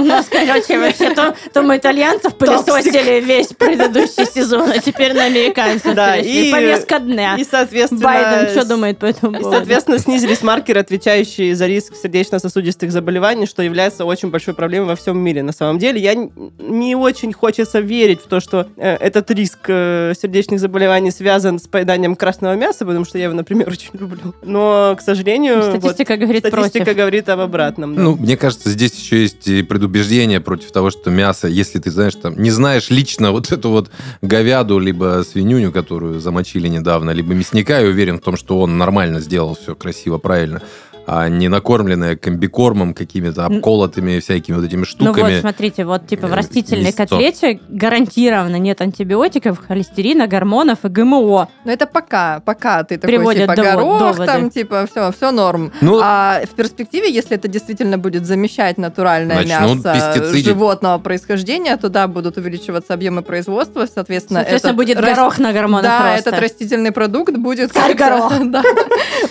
У 0.03 0.05
нас, 0.05 0.25
короче, 0.29 0.77
вообще 0.77 1.13
то, 1.13 1.33
то 1.53 1.61
мы 1.61 1.77
итальянцев 1.77 2.35
пылесосили 2.35 3.21
весь 3.21 3.47
предыдущий 3.47 4.25
сезон, 4.25 4.69
а 4.69 4.79
теперь 4.79 5.13
на 5.13 5.25
американцев 5.25 5.95
Да, 5.95 6.17
и- 6.17 6.51
Повестка 6.51 6.99
дня. 6.99 7.35
И, 7.37 7.43
соответственно... 7.45 8.01
Байден 8.01 8.49
что 8.51 8.67
думает 8.67 8.97
по 8.97 9.05
этому 9.05 9.31
И, 9.33 9.39
поводу? 9.39 9.55
соответственно, 9.57 9.99
снизились 9.99 10.41
маркеры, 10.41 10.81
отвечающие 10.81 11.55
за 11.55 11.67
риск 11.67 11.93
сердечно-сосудистых 11.95 12.91
заболеваний, 12.91 13.45
что 13.45 13.63
является 13.63 14.03
очень 14.05 14.29
большой 14.29 14.53
проблемой 14.53 14.89
во 14.89 14.95
всем 14.95 15.17
мире. 15.17 15.41
На 15.41 15.53
самом 15.53 15.79
деле, 15.79 16.01
я 16.01 16.15
не 16.59 16.95
очень 16.95 17.31
хочется 17.31 17.79
верить 17.79 18.19
в 18.21 18.27
то, 18.27 18.39
что 18.41 18.67
э, 18.77 18.95
этот 18.97 19.31
риск 19.31 19.59
э, 19.67 20.13
сердечных 20.21 20.59
заболеваний 20.59 21.11
связан 21.11 21.59
с 21.59 21.67
поеданием 21.67 22.15
красного 22.15 22.55
мяса, 22.55 22.85
потому 22.85 23.05
что 23.05 23.17
я 23.17 23.25
его, 23.25 23.33
например, 23.33 23.69
очень 23.71 23.89
люблю. 23.93 24.33
Но, 24.43 24.95
к 24.97 25.01
сожалению, 25.01 25.61
вот 25.71 25.79
Статистика 25.79 26.17
говорит 26.17 26.45
статистика 26.45 26.83
против. 26.85 26.97
говорит 26.97 27.29
об 27.29 27.39
обратном. 27.39 27.95
да. 27.95 28.01
Ну, 28.01 28.15
мне 28.17 28.35
кажется, 28.37 28.69
здесь 28.69 28.93
еще 28.93 29.21
есть 29.21 29.47
и 29.47 29.63
предубеждение 29.93 30.41
против 30.41 30.71
того, 30.71 30.89
что 30.89 31.11
мясо, 31.11 31.47
если 31.47 31.77
ты 31.77 31.91
знаешь, 31.91 32.15
там, 32.15 32.41
не 32.41 32.49
знаешь 32.49 32.89
лично 32.89 33.31
вот 33.31 33.51
эту 33.51 33.69
вот 33.69 33.91
говяду, 34.23 34.79
либо 34.79 35.23
свинюню, 35.23 35.71
которую 35.71 36.19
замочили 36.19 36.67
недавно, 36.67 37.11
либо 37.11 37.35
мясника, 37.35 37.79
и 37.79 37.85
уверен 37.85 38.17
в 38.17 38.21
том, 38.21 38.35
что 38.35 38.59
он 38.59 38.77
нормально 38.79 39.19
сделал 39.19 39.55
все 39.55 39.75
красиво, 39.75 40.17
правильно, 40.17 40.63
а 41.05 41.27
не 41.27 41.47
накормленное 41.49 42.15
комбикормом, 42.15 42.93
какими-то 42.93 43.45
обколотыми 43.45 44.19
всякими 44.19 44.55
вот 44.55 44.65
этими 44.65 44.79
Ну 44.79 44.85
штуками. 44.85 45.33
вот, 45.33 45.41
смотрите, 45.41 45.85
вот 45.85 46.07
типа 46.07 46.27
в 46.27 46.31
э, 46.31 46.35
растительной 46.35 46.85
мясцо. 46.85 46.97
котлете 47.07 47.59
гарантированно 47.69 48.57
нет 48.57 48.81
антибиотиков, 48.81 49.59
холестерина, 49.67 50.27
гормонов 50.27 50.79
и 50.85 50.87
ГМО. 50.87 51.49
Но 51.65 51.71
это 51.71 51.85
пока, 51.87 52.41
пока 52.45 52.83
ты 52.83 52.97
такой, 52.97 53.15
Приводят 53.15 53.49
типа, 53.49 53.53
дово- 53.61 53.73
горох, 53.75 53.99
доводы. 53.99 54.25
там, 54.25 54.49
типа, 54.49 54.87
все, 54.89 55.11
все 55.11 55.31
норм. 55.31 55.71
Ну, 55.81 55.99
А 56.01 56.41
в 56.45 56.49
перспективе, 56.55 57.11
если 57.11 57.35
это 57.35 57.47
действительно 57.47 57.97
будет 57.97 58.25
замещать 58.25 58.77
натуральное 58.77 59.37
Начнут 59.43 59.85
мясо 59.85 59.93
пестицидить. 60.15 60.45
животного 60.45 60.97
происхождения, 60.99 61.75
то 61.77 61.89
да, 61.89 62.07
будут 62.07 62.37
увеличиваться 62.37 62.93
объемы 62.93 63.21
производства, 63.21 63.87
соответственно, 63.93 64.39
Соответственно, 64.41 64.71
этот 64.71 64.75
будет 64.77 64.99
рас- 64.99 65.17
горох 65.17 65.39
на 65.39 65.53
гормонах 65.53 65.83
Да, 65.83 66.13
роста. 66.15 66.29
этот 66.29 66.39
растительный 66.41 66.91
продукт 66.91 67.35
будет 67.37 67.71
Царь 67.73 67.93
горох. 67.95 68.33
да, 68.45 68.61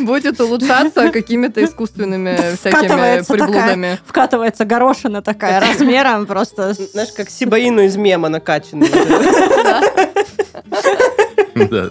будет 0.01 0.41
улучшаться 0.41 1.11
какими-то 1.11 1.62
искусственными 1.65 2.37
всякими 2.57 3.25
приблудами. 3.27 3.99
Вкатывается 4.07 4.65
горошина 4.65 5.23
такая 5.23 5.61
размером 5.61 6.27
просто... 6.27 6.73
Знаешь, 6.75 7.13
как 7.17 7.31
сибаину 7.31 7.83
из 7.83 7.97
мема 7.97 8.29
накачанный. 8.29 8.89
да. 11.55 11.91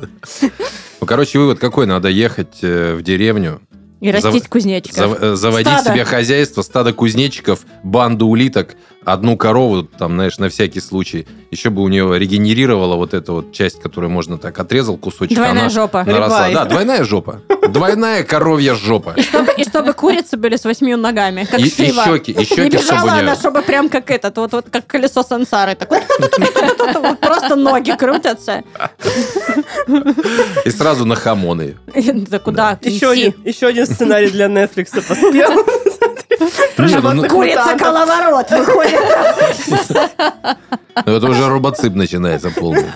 Ну, 1.00 1.08
короче, 1.08 1.40
вывод 1.40 1.60
какой? 1.60 1.86
Надо 1.86 2.10
ехать 2.10 2.60
э, 2.62 2.94
в 2.96 3.02
деревню, 3.02 3.62
И 4.00 4.12
растить 4.12 4.44
Зав- 4.44 4.50
кузнечиков. 4.50 4.98
зав- 4.98 5.18
э, 5.22 5.36
заводить 5.36 5.68
Стадо. 5.74 5.90
себе 5.94 6.06
хозяйство, 6.06 6.62
стадо 6.62 6.94
кузнечиков, 6.94 7.62
банду 7.84 8.28
улиток, 8.28 8.76
одну 9.04 9.38
корову, 9.38 9.84
там, 9.84 10.14
знаешь, 10.14 10.38
на 10.38 10.50
всякий 10.50 10.80
случай. 10.80 11.28
Еще 11.50 11.70
бы 11.70 11.82
у 11.82 11.88
нее 11.88 12.18
регенерировала 12.18 12.96
вот 12.96 13.14
эта 13.14 13.32
вот 13.34 13.52
часть, 13.52 13.82
которую 13.82 14.12
можно 14.12 14.38
так 14.38 14.58
отрезал 14.60 14.98
кусочек. 14.98 15.36
Двойная 15.36 15.62
она 15.62 15.70
жопа. 15.70 16.04
наросла. 16.04 16.48
Рыбай. 16.48 16.54
Да, 16.54 16.66
двойная 16.66 17.04
жопа. 17.04 17.42
Двойная 17.70 18.24
коровья 18.24 18.76
жопа. 18.76 19.14
И 19.18 19.22
чтобы, 19.22 19.52
и 19.58 19.64
чтобы 19.64 19.94
курицы 19.94 20.38
были 20.38 20.56
с 20.56 20.66
восьмью 20.66 20.98
ногами, 20.98 21.46
как 21.50 21.60
И, 21.60 21.64
и 21.64 21.70
щеки, 21.70 22.32
и 22.32 22.38
Не 22.38 22.46
щеки, 22.46 22.56
чтобы 22.56 22.70
бежала 22.70 23.06
у 23.06 23.20
она, 23.20 23.36
чтобы 23.36 23.62
прям 23.62 23.90
как 23.90 24.12
этот, 24.12 24.38
вот, 24.38 24.52
вот 24.54 24.66
как 24.70 24.88
колесо 24.88 25.24
сансары. 25.24 25.76
Так 25.76 25.90
вот, 25.90 26.04
просто 27.20 27.56
ноги 27.56 27.92
крутятся. 27.92 28.64
И 30.66 30.70
сразу 30.70 31.06
на 31.06 31.16
хамоны. 31.16 31.78
Да 32.30 32.40
куда? 32.40 32.78
Еще 32.82 33.10
один, 33.10 33.34
еще 33.44 33.68
один 33.68 33.86
сценарий 33.86 34.30
для 34.30 34.46
Netflix 34.48 35.02
поспел. 35.02 35.66
Ну, 36.40 37.28
Курица 37.28 37.78
коловорот 37.78 38.50
выходит. 38.52 39.00
Ну, 41.06 41.14
это 41.14 41.28
уже 41.28 41.48
робоцип 41.48 41.96
начинается 41.96 42.50
полный. 42.50 42.92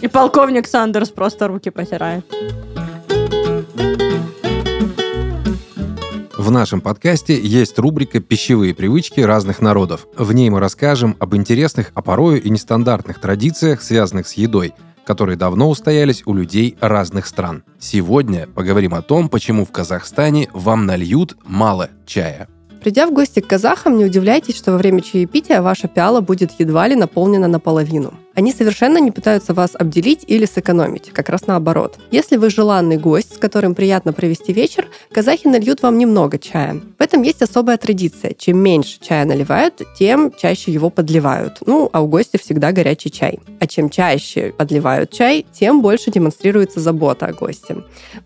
И 0.00 0.08
полковник 0.08 0.66
Сандерс 0.66 1.10
просто 1.10 1.48
руки 1.48 1.70
потирает. 1.70 2.24
В 6.36 6.50
нашем 6.50 6.80
подкасте 6.80 7.38
есть 7.40 7.78
рубрика 7.78 8.18
«Пищевые 8.18 8.74
привычки 8.74 9.20
разных 9.20 9.60
народов». 9.60 10.08
В 10.16 10.32
ней 10.32 10.50
мы 10.50 10.58
расскажем 10.58 11.16
об 11.20 11.36
интересных, 11.36 11.92
а 11.94 12.02
порою 12.02 12.42
и 12.42 12.50
нестандартных 12.50 13.20
традициях, 13.20 13.80
связанных 13.80 14.26
с 14.26 14.32
едой, 14.32 14.74
которые 15.04 15.36
давно 15.36 15.68
устоялись 15.68 16.22
у 16.26 16.34
людей 16.34 16.76
разных 16.80 17.26
стран. 17.26 17.64
Сегодня 17.78 18.46
поговорим 18.46 18.94
о 18.94 19.02
том, 19.02 19.28
почему 19.28 19.64
в 19.64 19.72
Казахстане 19.72 20.48
вам 20.52 20.86
нальют 20.86 21.36
мало 21.44 21.90
чая. 22.06 22.48
Придя 22.82 23.06
в 23.06 23.12
гости 23.12 23.38
к 23.38 23.46
казахам, 23.46 23.96
не 23.96 24.04
удивляйтесь, 24.04 24.56
что 24.56 24.72
во 24.72 24.78
время 24.78 25.02
чаепития 25.02 25.62
ваша 25.62 25.86
пиала 25.86 26.20
будет 26.20 26.50
едва 26.58 26.88
ли 26.88 26.96
наполнена 26.96 27.46
наполовину. 27.46 28.12
Они 28.34 28.50
совершенно 28.50 28.98
не 28.98 29.10
пытаются 29.10 29.52
вас 29.54 29.72
обделить 29.74 30.24
или 30.26 30.46
сэкономить, 30.46 31.10
как 31.12 31.28
раз 31.28 31.46
наоборот. 31.46 31.98
Если 32.10 32.36
вы 32.36 32.50
желанный 32.50 32.96
гость, 32.96 33.34
с 33.34 33.38
которым 33.38 33.74
приятно 33.74 34.12
провести 34.12 34.52
вечер, 34.52 34.88
казахи 35.12 35.46
нальют 35.46 35.82
вам 35.82 35.98
немного 35.98 36.38
чая. 36.38 36.80
В 36.98 37.02
этом 37.02 37.22
есть 37.22 37.42
особая 37.42 37.76
традиция. 37.76 38.32
Чем 38.36 38.58
меньше 38.58 38.98
чая 39.00 39.26
наливают, 39.26 39.82
тем 39.98 40.32
чаще 40.32 40.72
его 40.72 40.88
подливают. 40.90 41.58
Ну, 41.66 41.90
а 41.92 42.00
у 42.00 42.08
гостя 42.08 42.38
всегда 42.38 42.72
горячий 42.72 43.10
чай. 43.10 43.38
А 43.60 43.66
чем 43.66 43.90
чаще 43.90 44.54
подливают 44.56 45.10
чай, 45.10 45.44
тем 45.52 45.82
больше 45.82 46.10
демонстрируется 46.10 46.80
забота 46.80 47.26
о 47.26 47.32
госте. 47.34 47.76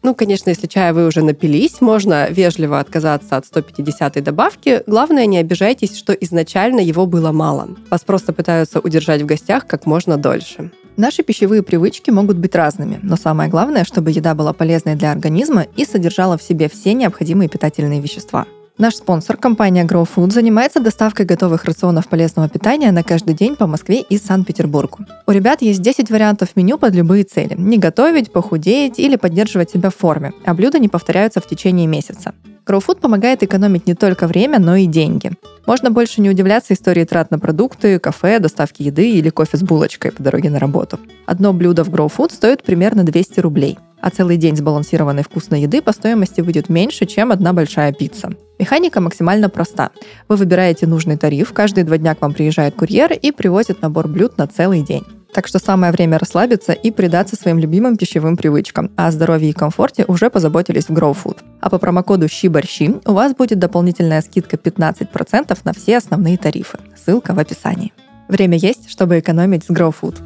Ну, 0.03 0.15
конечно, 0.15 0.51
если 0.51 0.69
чая 0.69 0.93
вы 0.93 1.07
уже 1.07 1.23
напились, 1.23 1.81
можно 1.81 2.31
вежливо 2.31 2.79
отказаться 2.79 3.37
от 3.37 3.45
150 3.45 4.23
добавки. 4.23 4.46
Главное, 4.87 5.27
не 5.27 5.39
обижайтесь, 5.39 5.97
что 5.97 6.13
изначально 6.13 6.81
его 6.81 7.07
было 7.07 7.33
мало. 7.33 7.69
Вас 7.91 8.03
просто 8.03 8.33
пытаются 8.33 8.81
удержать 8.81 9.23
в 9.23 9.27
гостях 9.27 9.67
как 9.67 9.87
можно 9.87 10.17
дольше. 10.17 10.71
Наши 10.97 11.23
пищевые 11.23 11.63
привычки 11.63 12.11
могут 12.11 12.39
быть 12.39 12.55
разными, 12.55 12.99
но 13.03 13.17
самое 13.17 13.51
главное, 13.51 13.85
чтобы 13.85 14.11
еда 14.11 14.35
была 14.35 14.55
полезной 14.55 14.95
для 14.95 15.13
организма 15.13 15.67
и 15.77 15.85
содержала 15.85 16.39
в 16.39 16.43
себе 16.43 16.71
все 16.71 16.95
необходимые 16.95 17.51
питательные 17.51 18.01
вещества. 18.01 18.47
Наш 18.79 18.97
спонсор, 18.97 19.39
компания 19.39 19.85
Grow 19.87 20.07
Food, 20.07 20.33
занимается 20.33 20.81
доставкой 20.81 21.25
готовых 21.25 21.65
рационов 21.65 22.09
полезного 22.09 22.47
питания 22.51 22.93
на 22.93 23.03
каждый 23.03 23.35
день 23.35 23.57
по 23.57 23.67
Москве 23.67 24.03
и 24.03 24.19
Санкт-Петербургу. 24.19 24.99
У 25.27 25.31
ребят 25.31 25.63
есть 25.63 25.81
10 25.81 26.11
вариантов 26.11 26.51
меню 26.57 26.77
под 26.77 26.95
любые 26.95 27.25
цели. 27.25 27.55
Не 27.57 27.79
готовить, 27.79 28.31
похудеть 28.31 28.99
или 28.99 29.17
поддерживать 29.17 29.71
себя 29.71 29.89
в 29.89 29.97
форме, 29.97 30.35
а 30.45 30.53
блюда 30.53 30.79
не 30.79 30.89
повторяются 30.89 31.41
в 31.41 31.47
течение 31.47 31.87
месяца. 31.87 32.35
Grow 32.67 32.85
Food 32.87 33.01
помогает 33.01 33.43
экономить 33.43 33.87
не 33.87 33.95
только 33.95 34.27
время, 34.27 34.59
но 34.59 34.77
и 34.77 34.85
деньги. 34.85 35.33
Можно 35.67 35.91
больше 35.91 36.21
не 36.21 36.29
удивляться 36.29 36.75
истории 36.75 37.05
трат 37.05 37.31
на 37.31 37.39
продукты, 37.39 37.99
кафе, 37.99 38.39
доставки 38.41 38.83
еды 38.83 39.11
или 39.11 39.31
кофе 39.31 39.57
с 39.57 39.63
булочкой 39.63 40.13
по 40.13 40.23
дороге 40.23 40.51
на 40.51 40.59
работу. 40.59 41.01
Одно 41.25 41.55
блюдо 41.55 41.83
в 41.83 41.89
Grow 41.89 42.13
Food 42.15 42.35
стоит 42.35 42.63
примерно 42.63 43.05
200 43.05 43.41
рублей 43.41 43.79
а 43.99 44.11
целый 44.11 44.37
день 44.37 44.57
сбалансированной 44.57 45.25
вкусной 45.25 45.63
еды 45.63 45.83
по 45.83 45.91
стоимости 45.91 46.41
выйдет 46.41 46.69
меньше, 46.69 47.07
чем 47.07 47.33
одна 47.33 47.53
большая 47.53 47.93
пицца. 47.93 48.31
Механика 48.59 49.01
максимально 49.01 49.49
проста. 49.49 49.91
Вы 50.29 50.37
выбираете 50.37 50.87
нужный 50.87 51.17
тариф, 51.17 51.53
каждые 51.53 51.85
два 51.85 51.99
дня 51.99 52.15
к 52.15 52.23
вам 52.23 52.33
приезжает 52.33 52.75
курьер 52.75 53.13
и 53.13 53.31
привозит 53.31 53.83
набор 53.83 54.09
блюд 54.09 54.39
на 54.39 54.47
целый 54.47 54.83
день. 54.83 55.05
Так 55.33 55.47
что 55.47 55.59
самое 55.59 55.93
время 55.93 56.19
расслабиться 56.19 56.73
и 56.73 56.91
предаться 56.91 57.37
своим 57.37 57.59
любимым 57.59 57.99
пищевым 57.99 58.39
привычкам. 58.39 58.91
А 58.97 59.09
о 59.09 59.11
здоровье 59.11 59.51
и 59.51 59.53
комфорте 59.53 60.07
уже 60.09 60.31
позаботились 60.31 60.87
в 60.87 60.93
Grow 60.93 61.15
Food. 61.15 61.41
А 61.61 61.69
по 61.69 61.79
промокоду 61.79 62.27
щи 62.29 62.49
у 62.49 63.13
вас 63.13 63.35
будет 63.35 63.59
дополнительная 63.59 64.23
скидка 64.23 64.57
15% 64.57 65.59
на 65.65 65.73
все 65.75 65.99
основные 65.99 66.39
тарифы. 66.39 66.79
Ссылка 66.97 67.35
в 67.35 67.39
описании. 67.39 67.93
Время 68.29 68.57
есть, 68.57 68.91
чтобы 68.91 69.19
экономить 69.19 69.65
с 69.65 69.69
Grow 69.69 69.95
Food. 70.01 70.17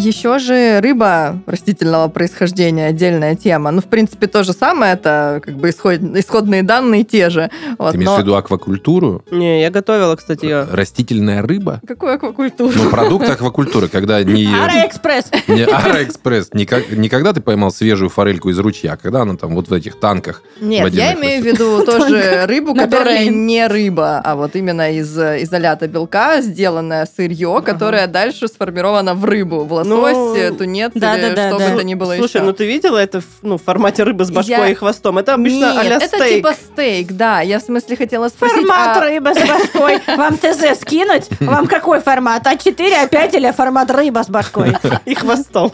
Еще 0.00 0.38
же 0.38 0.80
рыба 0.80 1.42
растительного 1.44 2.08
происхождения 2.08 2.86
отдельная 2.86 3.36
тема. 3.36 3.70
Ну, 3.70 3.82
в 3.82 3.84
принципе, 3.84 4.28
то 4.28 4.42
же 4.44 4.54
самое, 4.54 4.94
это 4.94 5.42
как 5.44 5.56
бы 5.56 5.68
исход... 5.68 6.00
исходные 6.00 6.62
данные 6.62 7.04
те 7.04 7.28
же. 7.28 7.50
Вот, 7.78 7.92
Ты 7.92 7.98
имеешь 7.98 8.08
но... 8.08 8.16
в 8.16 8.20
виду 8.20 8.34
аквакультуру? 8.34 9.22
Не, 9.30 9.60
я 9.60 9.70
готовила, 9.70 10.16
кстати, 10.16 10.46
ее. 10.46 10.66
Растительная 10.72 11.42
рыба? 11.42 11.82
Какую 11.86 12.14
аквакультуру? 12.14 12.72
Ну, 12.74 12.88
продукт 12.88 13.28
аквакультуры, 13.28 13.88
когда 13.88 14.22
не... 14.22 14.46
Аэроэкспресс! 14.46 15.26
Не 15.48 15.64
Аэроэкспресс. 15.64 16.48
Не, 16.54 16.64
когда 17.08 17.34
ты 17.34 17.42
поймал 17.42 17.70
свежую 17.70 18.08
форельку 18.08 18.48
из 18.48 18.58
ручья, 18.58 18.94
а 18.94 18.96
когда 18.96 19.22
она 19.22 19.36
там 19.36 19.54
вот 19.54 19.68
в 19.68 19.72
этих 19.74 20.00
танках 20.00 20.42
Нет, 20.62 20.94
я 20.94 21.12
имею 21.12 21.42
в 21.42 21.46
виду 21.46 21.84
тоже 21.84 22.46
рыбу, 22.46 22.74
которая 22.74 23.28
не 23.28 23.66
рыба, 23.66 24.22
а 24.24 24.34
вот 24.34 24.56
именно 24.56 24.90
из 24.92 25.14
изолята 25.18 25.88
белка 25.88 26.40
сделанное 26.40 27.06
сырье, 27.06 27.60
которое 27.62 28.06
дальше 28.06 28.48
сформировано 28.48 29.14
в 29.14 29.26
рыбу, 29.26 29.64
в 29.64 29.89
лосось, 29.96 30.50
ну, 30.50 30.56
тунец 30.56 30.92
да, 30.94 31.16
или 31.16 31.28
да, 31.28 31.34
да, 31.34 31.48
что 31.48 31.58
да. 31.58 31.68
бы 31.68 31.74
это 31.74 31.84
ни 31.84 31.94
было 31.94 32.16
Слушай, 32.16 32.36
еще. 32.36 32.44
ну 32.44 32.52
ты 32.52 32.66
видела 32.66 32.98
это 32.98 33.20
в, 33.20 33.24
ну, 33.42 33.58
в 33.58 33.62
формате 33.62 34.02
рыбы 34.02 34.24
с 34.24 34.30
башкой 34.30 34.56
я... 34.56 34.68
и 34.68 34.74
хвостом? 34.74 35.18
Это 35.18 35.34
обычно 35.34 35.72
Нет, 35.72 35.76
а 35.76 35.84
это 35.84 36.06
стейк. 36.06 36.36
типа 36.36 36.54
стейк, 36.54 37.12
да. 37.12 37.40
Я 37.40 37.58
в 37.58 37.62
смысле 37.62 37.96
хотела 37.96 38.28
спросить... 38.28 38.58
Формат 38.58 38.96
а... 38.96 39.00
рыба 39.00 39.34
с 39.34 39.38
башкой. 39.38 40.00
Вам 40.16 40.36
ТЗ 40.38 40.80
скинуть? 40.80 41.28
Вам 41.40 41.66
какой 41.66 42.00
формат? 42.00 42.46
А4, 42.46 43.08
А5 43.08 43.36
или 43.36 43.50
формат 43.52 43.90
рыба 43.90 44.22
с 44.22 44.28
башкой? 44.28 44.74
И 45.04 45.14
хвостом. 45.14 45.72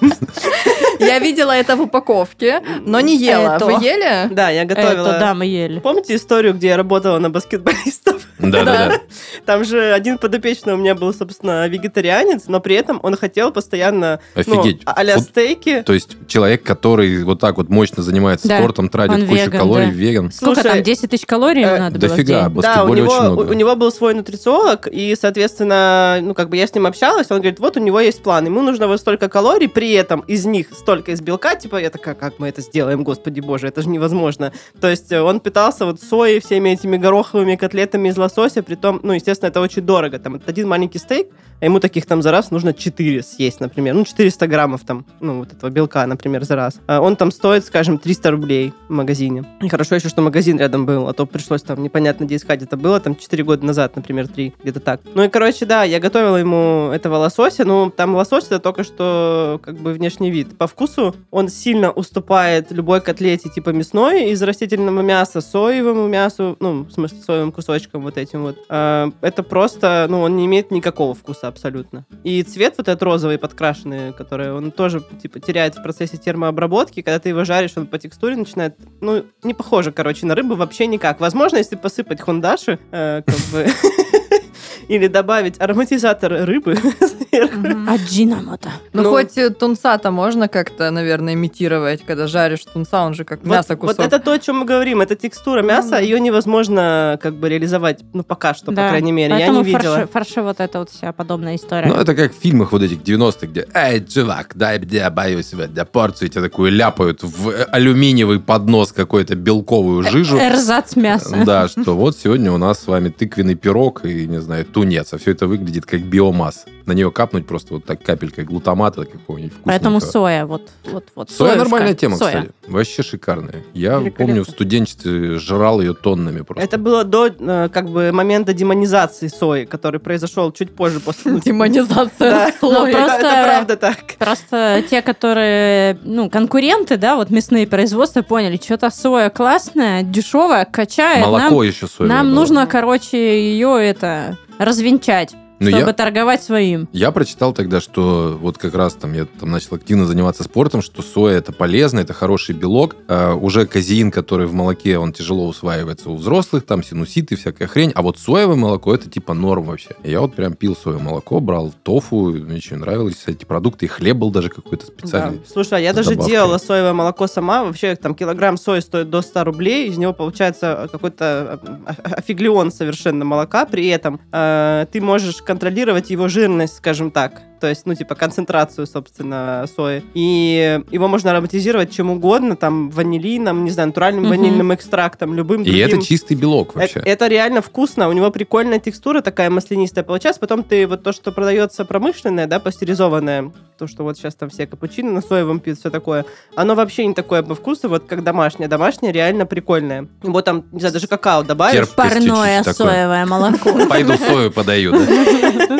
Я 0.98 1.18
видела 1.18 1.52
это 1.52 1.76
в 1.76 1.82
упаковке, 1.82 2.62
но 2.80 3.00
не 3.00 3.16
ела. 3.16 3.58
Вы 3.60 3.72
ели? 3.72 4.32
Да, 4.32 4.50
я 4.50 4.64
готовила. 4.64 5.08
Это, 5.08 5.18
да, 5.18 5.34
мы 5.34 5.46
ели. 5.46 5.80
Помните 5.80 6.16
историю, 6.16 6.54
где 6.54 6.68
я 6.68 6.76
работала 6.76 7.18
на 7.18 7.30
баскетболистов? 7.30 8.25
Да, 8.50 8.64
да, 8.64 8.88
да. 8.88 9.00
Там 9.44 9.64
же 9.64 9.92
один 9.92 10.18
подопечный 10.18 10.74
у 10.74 10.76
меня 10.76 10.94
был, 10.94 11.12
собственно, 11.12 11.66
вегетарианец, 11.68 12.44
но 12.48 12.60
при 12.60 12.76
этом 12.76 13.00
он 13.02 13.16
хотел 13.16 13.52
постоянно 13.52 14.20
ну, 14.34 14.40
Офигеть. 14.40 14.82
Ну, 14.84 14.92
а 14.94 15.18
стейки. 15.18 15.82
То 15.82 15.92
есть 15.92 16.16
человек, 16.26 16.62
который 16.62 17.24
вот 17.24 17.40
так 17.40 17.56
вот 17.56 17.68
мощно 17.68 18.02
занимается 18.02 18.48
да. 18.48 18.58
спортом, 18.58 18.88
тратит 18.88 19.28
кучу 19.28 19.42
веган, 19.42 19.60
калорий, 19.60 19.86
да. 19.86 19.92
веган. 19.92 20.32
Сколько 20.32 20.62
Слушай, 20.62 20.74
там, 20.76 20.82
10 20.82 21.10
тысяч 21.10 21.26
калорий 21.26 21.62
э, 21.62 21.78
надо 21.78 21.98
было 21.98 22.16
Да, 22.62 22.84
у 22.84 22.94
него, 22.94 23.12
очень 23.12 23.20
много. 23.22 23.40
У, 23.40 23.50
у 23.50 23.52
него 23.52 23.76
был 23.76 23.92
свой 23.92 24.14
нутрициолог, 24.14 24.88
и, 24.90 25.16
соответственно, 25.20 26.18
ну, 26.22 26.34
как 26.34 26.48
бы 26.48 26.56
я 26.56 26.66
с 26.66 26.74
ним 26.74 26.86
общалась, 26.86 27.30
он 27.30 27.38
говорит, 27.38 27.60
вот 27.60 27.76
у 27.76 27.80
него 27.80 28.00
есть 28.00 28.22
план, 28.22 28.46
ему 28.46 28.62
нужно 28.62 28.86
вот 28.86 29.00
столько 29.00 29.28
калорий, 29.28 29.68
при 29.68 29.92
этом 29.92 30.20
из 30.20 30.44
них 30.46 30.68
столько 30.72 31.12
из 31.12 31.20
белка, 31.20 31.54
типа, 31.54 31.76
я 31.76 31.90
такая, 31.90 32.14
как 32.14 32.38
мы 32.38 32.48
это 32.48 32.60
сделаем, 32.60 33.04
господи 33.04 33.40
боже, 33.40 33.68
это 33.68 33.82
же 33.82 33.88
невозможно. 33.88 34.52
То 34.80 34.88
есть 34.88 35.12
он 35.12 35.40
питался 35.40 35.86
вот 35.86 36.00
соей, 36.00 36.40
всеми 36.40 36.70
этими 36.70 36.96
гороховыми 36.96 37.56
котлетами 37.56 38.08
из 38.08 38.16
лосося, 38.16 38.35
при 38.62 38.74
том, 38.74 39.00
ну, 39.02 39.12
естественно, 39.12 39.48
это 39.48 39.60
очень 39.60 39.82
дорого, 39.82 40.18
там, 40.18 40.40
один 40.46 40.68
маленький 40.68 40.98
стейк, 40.98 41.28
а 41.60 41.64
ему 41.64 41.80
таких 41.80 42.04
там 42.04 42.22
за 42.22 42.30
раз 42.30 42.50
нужно 42.50 42.74
4 42.74 43.22
съесть, 43.22 43.60
например, 43.60 43.94
ну, 43.94 44.04
400 44.04 44.46
граммов 44.46 44.82
там, 44.84 45.06
ну, 45.20 45.38
вот 45.38 45.52
этого 45.52 45.70
белка, 45.70 46.06
например, 46.06 46.44
за 46.44 46.54
раз. 46.54 46.80
А 46.86 47.00
он 47.00 47.16
там 47.16 47.32
стоит, 47.32 47.64
скажем, 47.64 47.98
300 47.98 48.30
рублей 48.30 48.74
в 48.88 48.92
магазине. 48.92 49.44
И 49.62 49.68
хорошо 49.68 49.94
еще, 49.94 50.08
что 50.08 50.20
магазин 50.20 50.58
рядом 50.58 50.84
был, 50.84 51.08
а 51.08 51.14
то 51.14 51.24
пришлось 51.24 51.62
там 51.62 51.82
непонятно 51.82 52.24
где 52.24 52.36
искать. 52.36 52.62
Это 52.62 52.76
было 52.76 53.00
там 53.00 53.16
4 53.16 53.42
года 53.42 53.64
назад, 53.64 53.96
например, 53.96 54.28
3, 54.28 54.54
где-то 54.62 54.80
так. 54.80 55.00
Ну 55.14 55.22
и, 55.22 55.28
короче, 55.28 55.64
да, 55.64 55.84
я 55.84 55.98
готовила 55.98 56.36
ему 56.36 56.90
этого 56.92 57.16
лосося, 57.16 57.64
ну, 57.64 57.90
там 57.90 58.14
лосось 58.14 58.46
это 58.46 58.58
только 58.58 58.84
что 58.84 59.58
как 59.62 59.78
бы 59.78 59.94
внешний 59.94 60.30
вид. 60.30 60.58
По 60.58 60.66
вкусу 60.66 61.16
он 61.30 61.48
сильно 61.48 61.90
уступает 61.90 62.70
любой 62.70 63.00
котлете 63.00 63.48
типа 63.48 63.70
мясной 63.70 64.30
из 64.30 64.42
растительного 64.42 65.00
мяса, 65.00 65.40
соевому 65.40 66.06
мясу, 66.06 66.56
ну, 66.60 66.82
в 66.84 66.92
смысле, 66.92 67.18
соевым 67.26 67.52
кусочком 67.52 68.02
вот 68.02 68.18
этим 68.18 68.25
вот. 68.34 68.58
А, 68.68 69.10
это 69.20 69.42
просто, 69.42 70.06
ну, 70.08 70.20
он 70.20 70.36
не 70.36 70.46
имеет 70.46 70.70
никакого 70.70 71.14
вкуса 71.14 71.48
абсолютно. 71.48 72.06
И 72.24 72.42
цвет 72.42 72.74
вот 72.78 72.88
этот 72.88 73.02
розовый 73.02 73.38
подкрашенный, 73.38 74.12
который 74.12 74.52
он 74.52 74.70
тоже 74.70 75.02
типа 75.22 75.40
теряет 75.40 75.76
в 75.76 75.82
процессе 75.82 76.16
термообработки, 76.16 77.02
когда 77.02 77.18
ты 77.18 77.30
его 77.30 77.44
жаришь, 77.44 77.72
он 77.76 77.86
по 77.86 77.98
текстуре 77.98 78.36
начинает, 78.36 78.76
ну, 79.00 79.24
не 79.42 79.54
похоже, 79.54 79.92
короче, 79.92 80.26
на 80.26 80.34
рыбу 80.34 80.54
вообще 80.54 80.86
никак. 80.86 81.20
Возможно, 81.20 81.56
если 81.56 81.76
посыпать 81.76 82.20
хундаши, 82.20 82.78
э, 82.90 83.22
как 83.26 83.36
бы 83.52 83.66
или 84.88 85.06
добавить 85.06 85.60
ароматизатор 85.60 86.44
рыбы 86.44 86.76
сверху. 87.30 87.90
Аджинамото. 87.90 88.70
Ну, 88.92 89.02
ну, 89.02 89.10
хоть 89.10 89.34
тунца-то 89.58 90.10
можно 90.10 90.48
как-то, 90.48 90.90
наверное, 90.90 91.34
имитировать, 91.34 92.04
когда 92.04 92.26
жаришь 92.26 92.64
тунца, 92.64 93.04
он 93.04 93.14
же 93.14 93.24
как 93.24 93.44
мясо 93.44 93.76
кусок. 93.76 93.98
Вот 93.98 94.06
это 94.06 94.18
то, 94.18 94.32
о 94.32 94.38
чем 94.38 94.58
мы 94.58 94.64
говорим. 94.64 95.00
Это 95.00 95.16
текстура 95.16 95.62
мяса, 95.62 95.98
ее 95.98 96.20
невозможно 96.20 97.18
как 97.22 97.34
бы 97.34 97.48
реализовать, 97.48 98.00
ну, 98.12 98.22
пока 98.22 98.54
что, 98.54 98.66
по 98.66 98.88
крайней 98.88 99.12
мере. 99.12 99.38
Я 99.38 99.48
не 99.48 99.62
видела. 99.62 100.06
Фарши, 100.06 100.42
вот 100.42 100.60
это 100.60 100.78
вот 100.80 100.90
вся 100.90 101.12
подобная 101.12 101.56
история. 101.56 101.88
Ну, 101.88 101.94
это 101.94 102.14
как 102.14 102.32
в 102.32 102.38
фильмах 102.38 102.72
вот 102.72 102.82
этих 102.82 102.98
90-х, 102.98 103.46
где 103.46 103.66
«Эй, 103.74 104.04
чувак, 104.04 104.52
дай 104.54 104.78
мне, 104.78 105.08
боюсь, 105.10 105.50
для 105.50 105.84
порцию 105.84 106.28
тебя 106.28 106.42
такую 106.42 106.72
ляпают 106.72 107.22
в 107.22 107.64
алюминиевый 107.72 108.40
поднос 108.40 108.92
какой-то 108.92 109.34
белковую 109.34 110.02
жижу. 110.02 110.38
Эрзац 110.38 110.96
мяса. 110.96 111.42
Да, 111.44 111.68
что 111.68 111.96
вот 111.96 112.16
сегодня 112.16 112.52
у 112.52 112.58
нас 112.58 112.80
с 112.80 112.86
вами 112.86 113.08
тыквенный 113.08 113.54
пирог 113.54 114.04
и, 114.04 114.25
не 114.26 114.40
знаю, 114.40 114.64
тунец, 114.64 115.12
а 115.12 115.18
все 115.18 115.32
это 115.32 115.46
выглядит 115.46 115.86
как 115.86 116.02
биомасса. 116.02 116.68
На 116.86 116.92
нее 116.92 117.10
капнуть 117.10 117.46
просто 117.46 117.74
вот 117.74 117.84
так 117.84 118.00
капелькой 118.02 118.44
глутамата 118.44 119.04
какого-нибудь 119.04 119.52
вкусного. 119.52 119.72
Поэтому 119.72 120.00
соя, 120.00 120.46
вот, 120.46 120.70
вот, 120.84 121.04
вот. 121.16 121.30
Соя 121.30 121.50
союшка. 121.50 121.64
нормальная 121.64 121.94
тема, 121.94 122.16
соя. 122.16 122.30
кстати. 122.30 122.52
Вообще 122.68 123.02
шикарная. 123.02 123.64
Я 123.74 124.00
помню, 124.16 124.44
в 124.44 124.48
студенчестве 124.48 125.38
жрал 125.38 125.80
ее 125.80 125.94
тоннами 125.94 126.42
просто. 126.42 126.64
Это 126.64 126.78
было 126.78 127.02
до 127.02 127.26
э, 127.26 127.68
как 127.72 127.90
бы 127.90 128.12
момента 128.12 128.52
демонизации 128.52 129.26
сои, 129.26 129.64
который 129.64 129.98
произошел 129.98 130.52
чуть 130.52 130.76
позже 130.76 131.00
после... 131.00 131.40
Демонизация 131.44 132.52
сои. 132.60 132.92
Это 132.92 133.42
правда 133.44 133.76
так. 133.76 133.96
Просто 134.18 134.84
те, 134.88 135.02
которые, 135.02 135.98
ну, 136.04 136.30
конкуренты, 136.30 136.96
да, 136.96 137.16
вот 137.16 137.30
мясные 137.30 137.66
производства 137.66 138.22
поняли, 138.22 138.60
что-то 138.62 138.90
соя 138.90 139.28
классная, 139.28 140.04
дешевая, 140.04 140.64
качает. 140.64 141.26
Молоко 141.26 141.64
еще 141.64 141.88
соя. 141.88 142.08
Нам 142.08 142.32
нужно, 142.32 142.66
короче, 142.68 143.50
ее 143.50 143.76
это 143.82 144.38
развенчать. 144.58 145.34
Ну, 145.58 145.70
чтобы 145.70 145.86
я- 145.86 145.92
торговать 145.92 146.42
своим. 146.42 146.88
Я 146.92 147.10
прочитал 147.10 147.52
тогда, 147.52 147.80
что 147.80 148.36
вот 148.40 148.58
как 148.58 148.74
раз 148.74 148.94
там 148.94 149.12
я 149.14 149.24
там 149.24 149.50
начал 149.50 149.76
активно 149.76 150.04
заниматься 150.04 150.44
спортом, 150.44 150.82
что 150.82 151.02
соя 151.02 151.38
это 151.38 151.52
полезно, 151.52 152.00
это 152.00 152.12
хороший 152.12 152.54
белок. 152.54 152.96
А, 153.08 153.34
уже 153.34 153.66
казеин, 153.66 154.10
который 154.10 154.46
в 154.46 154.52
молоке, 154.52 154.98
он 154.98 155.12
тяжело 155.12 155.46
усваивается 155.46 156.10
у 156.10 156.16
взрослых, 156.16 156.66
там 156.66 156.82
синуситы, 156.82 157.36
всякая 157.36 157.68
хрень. 157.68 157.92
А 157.94 158.02
вот 158.02 158.18
соевое 158.18 158.56
молоко 158.56 158.94
это 158.94 159.08
типа 159.08 159.32
норм 159.34 159.64
вообще. 159.64 159.90
Я 160.04 160.20
вот 160.20 160.34
прям 160.34 160.54
пил 160.54 160.76
соевое 160.76 161.02
молоко, 161.02 161.40
брал 161.40 161.72
тофу, 161.82 162.32
мне 162.32 162.56
очень 162.56 162.76
нравились 162.76 163.22
эти 163.26 163.44
продукты, 163.44 163.86
и 163.86 163.88
хлеб 163.88 164.16
был 164.18 164.30
даже 164.30 164.50
какой-то 164.50 164.86
специальный. 164.86 165.38
Да. 165.38 165.44
Слушай, 165.50 165.78
а 165.78 165.80
я 165.80 165.92
даже 165.92 166.10
добавкой. 166.10 166.32
делала 166.32 166.58
соевое 166.58 166.92
молоко 166.92 167.26
сама. 167.26 167.64
Вообще, 167.64 167.96
там 167.96 168.14
килограмм 168.14 168.58
сои 168.58 168.80
стоит 168.80 169.08
до 169.10 169.22
100 169.22 169.44
рублей. 169.44 169.88
Из 169.88 169.96
него 169.96 170.12
получается 170.12 170.88
какой-то 170.92 171.60
э, 171.86 171.92
офиглион 172.16 172.70
совершенно 172.72 173.24
молока. 173.24 173.64
При 173.64 173.86
этом 173.88 174.20
э, 174.32 174.86
ты 174.92 175.00
можешь 175.00 175.36
контролировать 175.46 176.10
его 176.10 176.28
жирность, 176.28 176.76
скажем 176.76 177.10
так. 177.10 177.40
То 177.60 177.68
есть, 177.68 177.86
ну, 177.86 177.94
типа, 177.94 178.14
концентрацию, 178.14 178.86
собственно, 178.86 179.64
сои. 179.74 180.02
И 180.14 180.80
его 180.90 181.08
можно 181.08 181.30
ароматизировать 181.30 181.90
чем 181.90 182.10
угодно, 182.10 182.54
там, 182.56 182.90
ванилином, 182.90 183.64
не 183.64 183.70
знаю, 183.70 183.88
натуральным 183.88 184.24
Мгм. 184.24 184.30
ванильным 184.30 184.74
экстрактом, 184.74 185.34
любым 185.34 185.62
И 185.62 185.64
другим. 185.66 185.86
это 185.98 186.02
чистый 186.06 186.34
белок 186.36 186.76
Э- 186.76 186.80
вообще. 186.80 187.00
Это 187.00 187.26
реально 187.28 187.62
вкусно. 187.62 188.08
У 188.08 188.12
него 188.12 188.30
прикольная 188.30 188.78
текстура, 188.78 189.20
такая 189.22 189.48
маслянистая 189.50 190.04
получается. 190.04 190.40
Потом 190.40 190.62
ты 190.62 190.86
вот 190.86 191.02
то, 191.02 191.12
что 191.12 191.32
продается 191.32 191.84
промышленное, 191.84 192.46
да, 192.46 192.60
пастеризованное, 192.60 193.52
то, 193.78 193.86
что 193.86 194.04
вот 194.04 194.16
сейчас 194.16 194.34
там 194.34 194.48
все 194.48 194.66
капучино 194.66 195.10
на 195.12 195.20
соевом 195.20 195.60
пьют, 195.60 195.78
все 195.78 195.90
такое, 195.90 196.24
оно 196.54 196.74
вообще 196.74 197.06
не 197.06 197.14
такое 197.14 197.42
по 197.42 197.54
вкусу, 197.54 197.88
вот 197.88 198.04
как 198.06 198.22
домашнее. 198.24 198.68
Домашнее 198.68 199.12
реально 199.12 199.46
прикольное. 199.46 200.08
Вот 200.22 200.44
там, 200.44 200.64
не 200.72 200.80
знаю, 200.80 200.92
даже 200.94 201.06
какао 201.06 201.42
добавишь. 201.42 201.80
Терп- 201.80 201.94
Парное 201.94 202.62
соевое 202.64 203.26
молоко. 203.26 203.72
Пойду 203.88 204.14
сою 204.16 204.50
подаю, 204.50 204.92
да? 204.92 204.98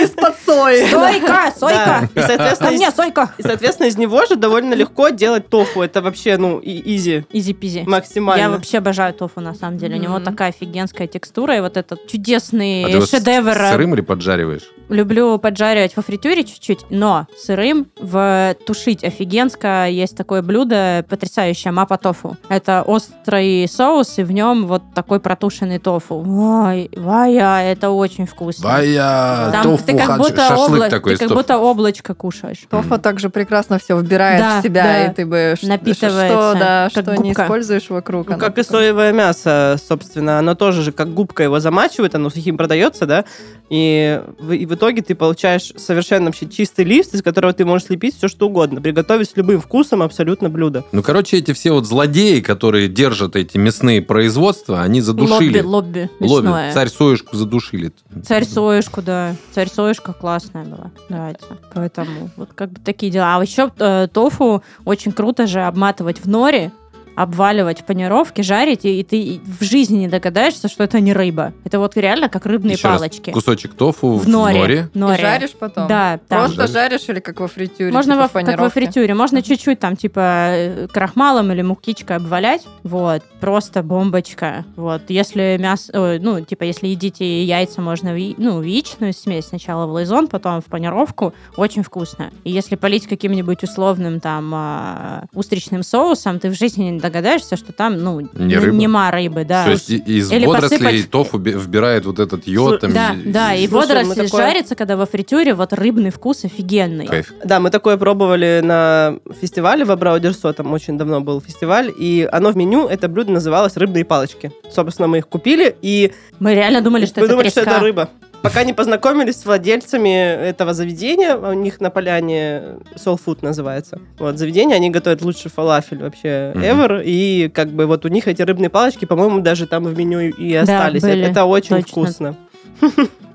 Из-под 0.03 0.35
сои. 0.45 0.91
Сойка, 0.91 1.53
сойка! 1.69 2.09
Да. 2.15 2.21
И, 2.23 2.27
соответственно, 2.27 2.71
мне, 2.71 2.89
из, 2.89 2.95
сойка! 2.95 3.31
и, 3.39 3.43
соответственно, 3.43 3.87
из 3.89 3.97
него 3.97 4.25
же 4.27 4.37
довольно 4.37 4.75
легко 4.75 5.09
делать 5.11 5.49
тофу. 5.49 5.83
Это 5.83 6.03
вообще, 6.03 6.37
ну, 6.37 6.59
и- 6.59 6.97
изи 6.97 7.25
Изи-пизи. 7.33 7.85
максимально. 7.87 8.41
Я 8.43 8.51
вообще 8.51 8.79
обожаю 8.79 9.13
тофу, 9.15 9.41
на 9.41 9.55
самом 9.55 9.79
деле. 9.79 9.97
У 9.97 10.01
него 10.01 10.21
такая 10.21 10.51
офигенская 10.51 11.07
текстура, 11.07 11.57
и 11.57 11.61
вот 11.61 11.77
этот 11.77 12.07
чудесный 12.07 12.85
А 12.85 12.89
ты 12.89 12.97
вот 12.99 13.09
с- 13.09 13.11
шедевр. 13.11 13.53
с 13.55 13.71
сырым 13.71 13.95
или 13.95 14.01
поджариваешь? 14.01 14.63
Люблю 14.89 15.39
поджаривать 15.39 15.97
во 15.97 16.03
фритюре 16.03 16.45
чуть-чуть, 16.45 16.87
но 16.91 17.27
сырым 17.37 17.89
в 18.01 18.55
тушить 18.67 19.03
офигенско. 19.03 19.89
Есть 19.89 20.17
такое 20.17 20.43
блюдо 20.43 21.05
потрясающее, 21.09 21.73
мапа 21.73 21.97
тофу. 21.99 22.37
Это 22.49 22.83
острый 22.87 23.67
соус, 23.69 24.19
и 24.19 24.23
в 24.23 24.31
нем 24.31 24.67
вот 24.67 24.83
такой 24.95 25.19
протушенный 25.19 25.79
тофу. 25.81 26.25
Ой, 26.27 26.89
вая, 26.97 27.73
это 27.73 27.91
очень 27.91 28.27
вкусно. 28.27 28.69
Вая, 28.69 29.51
Там 29.51 29.63
тофу, 29.65 29.85
ты 29.85 29.97
как 29.99 30.19
будто, 30.19 30.37
шашлык 30.49 30.83
обла- 30.83 30.89
такой 30.91 31.17
ты 31.17 31.27
как 31.27 31.37
будто 31.37 31.59
облачко 31.59 32.15
кушаешь. 32.15 32.65
Тофа 32.71 32.99
также 32.99 33.29
прекрасно 33.29 33.79
все 33.81 33.99
вбирает 33.99 34.41
Да, 34.41 34.61
в 34.61 34.63
себя, 34.63 34.83
да. 34.85 35.07
и 35.07 35.15
ты 35.15 35.27
бы 35.27 35.55
Напитывается, 35.63 36.27
что, 36.29 36.55
да, 36.59 36.89
что 36.91 37.03
не 37.17 37.29
губка. 37.31 37.43
используешь 37.43 37.91
вокруг. 37.91 38.29
Ну, 38.29 38.39
как 38.39 38.57
и 38.59 38.63
соевое 38.63 39.13
мясо, 39.13 39.77
собственно, 39.85 40.39
оно 40.39 40.55
тоже 40.55 40.83
же 40.83 40.93
как 40.93 41.13
губка 41.13 41.43
его 41.43 41.59
замачивает, 41.59 42.15
оно 42.15 42.31
сухим 42.31 42.57
продается, 42.57 43.07
да, 43.07 43.25
и 43.69 44.23
и 44.51 44.67
итоге 44.77 45.03
ты 45.03 45.15
получаешь 45.15 45.73
совершенно 45.77 46.27
вообще 46.27 46.47
чистый 46.47 46.85
лист, 46.85 47.15
из 47.15 47.23
которого 47.23 47.53
ты 47.53 47.65
можешь 47.65 47.89
слепить 47.89 48.17
все, 48.17 48.29
что 48.29 48.47
угодно, 48.47 48.81
приготовить 48.81 49.31
с 49.31 49.37
любым 49.37 49.61
вкусом 49.61 50.03
абсолютно 50.03 50.49
блюдо. 50.49 50.85
Ну, 50.93 51.03
короче, 51.03 51.39
эти 51.39 51.53
все 51.53 51.73
вот 51.73 51.87
злодеи, 51.87 52.41
которые 52.41 52.89
держат 52.89 53.37
эти 53.37 53.59
мясные 53.59 54.03
производства, 54.03 54.83
они 54.83 55.01
задушили. 55.01 55.61
Лобби, 55.61 56.09
лобби 56.09 56.11
Лобби. 56.21 56.47
мясное. 56.47 56.73
Царь 56.73 56.89
союшку 56.89 57.37
задушили. 57.37 57.93
Царь 58.25 58.45
союшку, 58.45 59.03
да. 59.03 59.35
Царь 59.53 59.69
союшка 59.69 60.13
классная 60.13 60.65
была. 60.65 60.91
Нравится. 61.09 61.47
Поэтому 61.75 62.31
вот 62.37 62.51
как 62.55 62.71
бы 62.71 62.81
такие 62.81 63.11
дела. 63.11 63.37
А 63.37 63.43
еще 63.43 63.71
э, 63.79 64.09
тофу 64.13 64.63
очень 64.85 65.13
круто 65.13 65.47
же 65.47 65.63
обматывать 65.63 66.21
в 66.23 66.29
норе, 66.29 66.73
обваливать 67.17 67.81
в 67.81 67.85
панировке, 67.85 68.43
жарить, 68.43 68.85
и, 68.85 69.01
и 69.01 69.03
ты 69.03 69.41
в 69.45 69.65
жизни 69.65 69.99
не 69.99 70.09
догадаешься, 70.09 70.69
что 70.69 70.85
это 70.85 71.01
не 71.01 71.13
рыба. 71.13 71.53
Это 71.65 71.79
вот 71.79 71.97
реально 71.97 72.29
как 72.29 72.47
рыбные 72.47 72.75
Еще 72.75 72.89
раз, 72.89 72.99
палочки. 72.99 73.31
Кусочек 73.31 73.75
тофу 73.75 74.13
в 74.13 74.29
норе. 74.29 74.91
И 74.95 74.99
норе. 74.99 75.21
жаришь 75.21 75.53
потом? 75.53 75.89
Да, 75.89 76.21
там. 76.29 76.41
Просто 76.41 76.67
Жаришь. 76.67 76.87
жаришь 76.91 77.09
или 77.09 77.21
как 77.21 77.41
во 77.41 77.49
фритюре? 77.49 77.91
Можно 77.91 78.15
типа 78.15 78.31
во, 78.33 78.41
в 78.43 78.45
как 78.45 78.61
во 78.61 78.69
фритюре. 78.69 79.15
Можно 79.15 79.43
чуть-чуть 79.43 79.81
там, 79.81 79.97
типа, 79.97 80.21
э, 80.21 80.89
крахмалом 80.93 81.51
или 81.53 81.63
мукичкой 81.63 82.17
обвалять. 82.17 82.67
Вот. 82.83 83.23
Просто 83.41 83.83
бомбочка. 83.83 84.65
Вот. 84.77 85.03
Если 85.09 85.57
мясо... 85.59 85.99
ой, 85.99 86.19
ну, 86.19 86.43
типа, 86.43 86.65
если 86.65 86.89
едите 86.89 87.45
яйца, 87.45 87.81
можно 87.81 88.15
в, 88.15 88.35
ну, 88.37 88.59
в 88.59 88.63
яичную 88.63 89.15
смесь. 89.15 89.47
Сначала 89.47 89.87
в 89.87 89.91
лайзон, 89.91 90.29
потом 90.29 90.61
в 90.61 90.67
панировку. 90.67 91.33
Очень 91.57 91.83
вкусно. 91.83 92.31
И 92.45 92.51
если 92.51 92.77
полить 92.77 93.07
каким-нибудь 93.07 93.63
условным 93.63 94.21
там 94.21 94.53
а, 94.55 95.25
устричным 95.33 95.83
соусом, 95.83 96.39
ты 96.41 96.51
в 96.51 96.55
жизни 96.55 96.91
не 96.91 97.01
догадаешься, 97.07 97.57
что 97.57 97.73
там, 97.73 97.97
ну, 98.03 98.21
Не 98.35 98.57
рыба. 98.57 98.77
нема 98.77 99.11
рыбы, 99.11 99.45
да. 99.45 99.65
То 99.65 99.71
есть 99.73 99.91
из 99.91 100.31
Или 100.33 100.47
водорослей 100.47 100.79
посыпать- 100.79 101.11
тофу 101.11 101.39
би- 101.39 101.53
вбирает 101.53 102.05
вот 102.07 102.19
этот 102.19 102.47
йод. 102.47 102.81
Там, 102.81 102.93
да, 102.93 103.15
и- 103.15 103.31
да, 103.31 103.55
и 103.55 103.67
Слушай, 103.69 103.83
водоросли 103.89 104.25
такое- 104.27 104.43
жарятся, 104.47 104.75
когда 104.75 104.97
во 104.97 105.07
фритюре 105.07 105.55
вот 105.55 105.73
рыбный 105.73 106.11
вкус 106.11 106.45
офигенный. 106.45 107.07
Кайф. 107.07 107.33
Да, 107.45 107.61
мы 107.61 107.71
такое 107.71 107.97
пробовали 107.97 108.61
на 108.65 109.19
фестивале 109.41 109.85
в 109.85 109.91
Абраудерсо, 109.91 110.53
там 110.53 110.73
очень 110.73 110.99
давно 110.99 111.21
был 111.21 111.41
фестиваль, 111.41 111.93
и 111.97 112.29
оно 112.31 112.51
в 112.51 112.57
меню, 112.57 112.87
это 112.89 113.09
блюдо 113.09 113.33
называлось 113.33 113.77
«Рыбные 113.77 114.05
палочки». 114.05 114.53
Собственно, 114.73 115.09
мы 115.09 115.19
их 115.19 115.29
купили, 115.29 115.75
и 115.83 116.13
Мы 116.39 116.55
реально 116.55 116.81
думали, 116.83 117.07
что 117.07 117.21
мы 117.21 117.27
это 117.27 117.33
думали, 117.35 117.49
что 117.49 117.61
треска. 117.63 117.71
это 117.77 117.81
рыба. 117.85 118.09
Пока 118.43 118.63
не 118.63 118.73
познакомились 118.73 119.37
с 119.41 119.45
владельцами 119.45 120.09
этого 120.11 120.73
заведения, 120.73 121.37
у 121.37 121.53
них 121.53 121.81
на 121.81 121.91
поляне 121.91 122.63
Soul 122.95 123.19
Food 123.25 123.39
называется. 123.43 124.01
Вот, 124.19 124.39
заведение, 124.39 124.77
они 124.77 124.91
готовят 124.91 125.21
лучший 125.23 125.51
фалафель 125.51 125.99
вообще 125.99 126.53
ever, 126.55 127.03
и 127.05 127.49
как 127.53 127.71
бы 127.71 127.87
вот 127.87 128.05
у 128.05 128.09
них 128.09 128.29
эти 128.29 128.43
рыбные 128.43 128.71
палочки, 128.71 129.05
по-моему, 129.05 129.41
даже 129.41 129.67
там 129.67 129.85
в 129.85 129.99
меню 129.99 130.21
и 130.21 130.53
Да, 130.55 130.61
остались. 130.63 131.03
были, 131.03 131.25
это 131.27 131.45
очень 131.45 131.77
точно. 131.77 131.89
вкусно. 131.91 132.37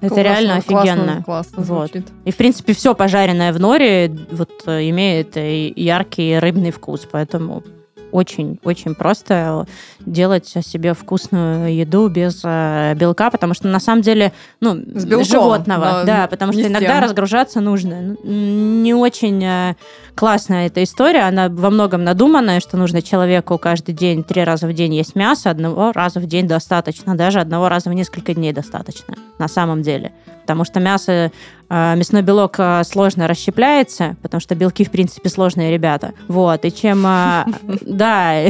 Это 0.02 0.16
Классно, 0.16 0.22
реально 0.24 0.62
классно, 0.62 0.80
офигенно. 0.82 1.24
Классно 1.24 1.64
Вот. 1.64 1.90
звучит. 1.92 2.08
И, 2.26 2.32
в 2.32 2.36
принципе, 2.38 2.74
все 2.74 2.96
пожаренное 2.96 3.52
в 3.54 3.60
норе 3.60 4.12
вот 4.32 4.50
э, 4.66 4.90
имеет 4.90 5.36
яркий 5.36 6.40
рыбный 6.40 6.72
вкус, 6.72 7.08
поэтому 7.12 7.64
очень-очень 8.12 8.96
просто 8.96 9.66
делать 10.00 10.48
себе 10.48 10.94
вкусную 10.94 11.74
еду 11.76 12.08
без 12.10 12.42
э, 12.44 12.94
белка, 12.96 13.30
потому 13.32 13.54
что 13.54 13.68
на 13.68 13.80
самом 13.80 14.02
деле, 14.02 14.32
ну, 14.60 14.76
С 14.76 15.06
белком, 15.06 15.26
животного, 15.26 15.86
но 16.00 16.06
да, 16.06 16.28
потому 16.28 16.54
что 16.54 16.62
иногда 16.68 16.96
тем. 16.96 17.04
разгружаться 17.04 17.62
нужно. 17.62 17.94
Н- 17.94 18.84
Не 18.84 18.94
очень 18.94 19.44
э, 19.44 19.76
классная 20.16 20.68
эта 20.68 20.84
история, 20.84 21.22
она 21.22 21.50
во 21.50 21.70
многом 21.70 22.04
надуманная, 22.04 22.60
что 22.60 22.78
нужно 22.78 23.02
человеку 23.02 23.58
каждый 23.58 23.94
день, 23.94 24.24
три 24.24 24.44
раза 24.44 24.68
в 24.68 24.74
день 24.74 24.94
есть 24.96 25.16
мясо, 25.16 25.50
одного 25.50 25.92
раза 25.92 26.20
в 26.20 26.26
день 26.26 26.48
достаточно, 26.48 27.16
даже 27.16 27.40
одного 27.40 27.70
раза 27.70 27.90
в 27.90 27.94
несколько 27.94 28.34
дней 28.34 28.54
достаточно, 28.54 29.16
на 29.40 29.48
самом 29.48 29.82
деле. 29.82 30.12
Потому 30.42 30.66
что 30.66 30.80
мясо 30.80 31.32
мясной 31.72 32.22
белок 32.22 32.56
а, 32.58 32.84
сложно 32.84 33.28
расщепляется, 33.28 34.18
потому 34.22 34.42
что 34.42 34.56
белки, 34.56 34.84
в 34.84 34.92
принципе, 34.92 35.30
сложные 35.30 35.72
ребята. 35.72 36.14
Вот, 36.28 36.66
и 36.66 36.74
чем... 36.74 37.04
а, 37.06 37.46
Да, 37.82 38.44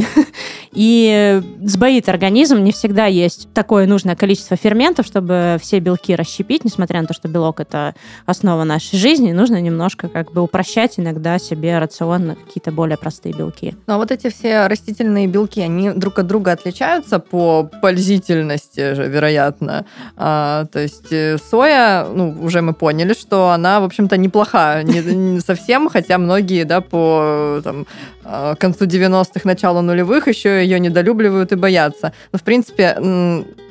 и 0.72 1.42
сбоит 1.62 2.08
организм, 2.08 2.58
не 2.64 2.72
всегда 2.72 3.06
есть 3.06 3.48
такое 3.52 3.86
нужное 3.86 4.16
количество 4.16 4.56
ферментов, 4.56 5.06
чтобы 5.06 5.58
все 5.60 5.78
белки 5.78 6.16
расщепить, 6.16 6.64
несмотря 6.64 7.00
на 7.00 7.06
то, 7.06 7.14
что 7.14 7.28
белок— 7.28 7.60
это 7.60 7.94
основа 8.26 8.64
нашей 8.64 8.98
жизни, 8.98 9.32
нужно 9.32 9.60
немножко 9.60 10.08
как 10.08 10.32
бы 10.32 10.42
упрощать 10.42 10.98
иногда 10.98 11.38
себе 11.38 11.78
рацион 11.78 12.26
на 12.26 12.34
какие-то 12.34 12.72
более 12.72 12.96
простые 12.96 13.34
белки. 13.34 13.74
Но 13.86 13.98
вот 13.98 14.10
эти 14.10 14.30
все 14.30 14.66
растительные 14.66 15.26
белки, 15.26 15.60
они 15.60 15.90
друг 15.90 16.18
от 16.18 16.26
друга 16.26 16.52
отличаются 16.52 17.18
по 17.18 17.70
пользительности 17.80 18.94
же, 18.94 19.06
вероятно. 19.06 19.84
А, 20.16 20.66
то 20.72 20.80
есть 20.80 21.12
э, 21.12 21.36
соя, 21.38 22.06
ну, 22.12 22.36
уже 22.42 22.62
мы 22.62 22.72
поняли, 22.72 23.11
что 23.14 23.50
она, 23.50 23.80
в 23.80 23.84
общем-то, 23.84 24.16
неплоха 24.16 24.82
не, 24.82 25.00
не 25.00 25.40
совсем, 25.40 25.88
хотя 25.88 26.18
многие, 26.18 26.64
да, 26.64 26.80
по 26.80 27.60
там, 27.62 27.86
а, 28.24 28.54
концу 28.54 28.86
90-х, 28.86 29.40
началу 29.44 29.82
нулевых 29.82 30.28
еще 30.28 30.62
ее 30.62 30.80
недолюбливают 30.80 31.52
и 31.52 31.56
боятся. 31.56 32.12
Но, 32.32 32.38
в 32.38 32.42
принципе, 32.42 32.96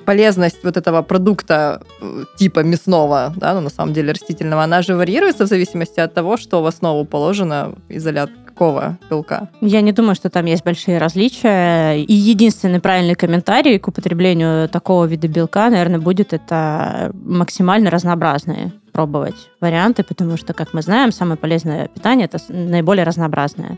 полезность 0.06 0.64
вот 0.64 0.78
этого 0.78 1.04
продукта 1.04 1.82
э, 2.02 2.24
типа 2.38 2.62
мясного, 2.62 3.34
да, 3.38 3.54
ну, 3.54 3.62
на 3.62 3.70
самом 3.70 3.94
деле 3.94 4.12
растительного, 4.12 4.64
она 4.64 4.82
же 4.82 4.96
варьируется 4.96 5.46
в 5.46 5.48
зависимости 5.48 6.00
от 6.00 6.14
того, 6.14 6.38
что 6.38 6.62
в 6.62 6.66
основу 6.66 7.06
положено 7.06 7.76
изолят 7.90 8.30
какого 8.62 8.98
белка. 9.10 9.48
Я 9.62 9.82
не 9.82 9.92
думаю, 9.92 10.16
что 10.16 10.30
там 10.30 10.46
есть 10.46 10.64
большие 10.64 10.98
различия. 11.00 11.94
И 11.94 12.14
единственный 12.14 12.80
правильный 12.80 13.16
комментарий 13.16 13.80
к 13.80 13.88
употреблению 13.88 14.70
такого 14.70 15.06
вида 15.06 15.28
белка, 15.28 15.70
наверное, 15.70 16.00
будет 16.00 16.34
это 16.34 17.12
максимально 17.14 17.90
разнообразные 17.90 18.72
пробовать 18.92 19.50
варианты, 19.60 20.04
потому 20.04 20.38
что, 20.38 20.54
как 20.54 20.74
мы 20.74 20.82
знаем, 20.82 21.12
самое 21.12 21.38
полезное 21.38 21.88
питание 21.88 22.26
это 22.26 22.40
наиболее 22.50 23.04
разнообразное. 23.04 23.78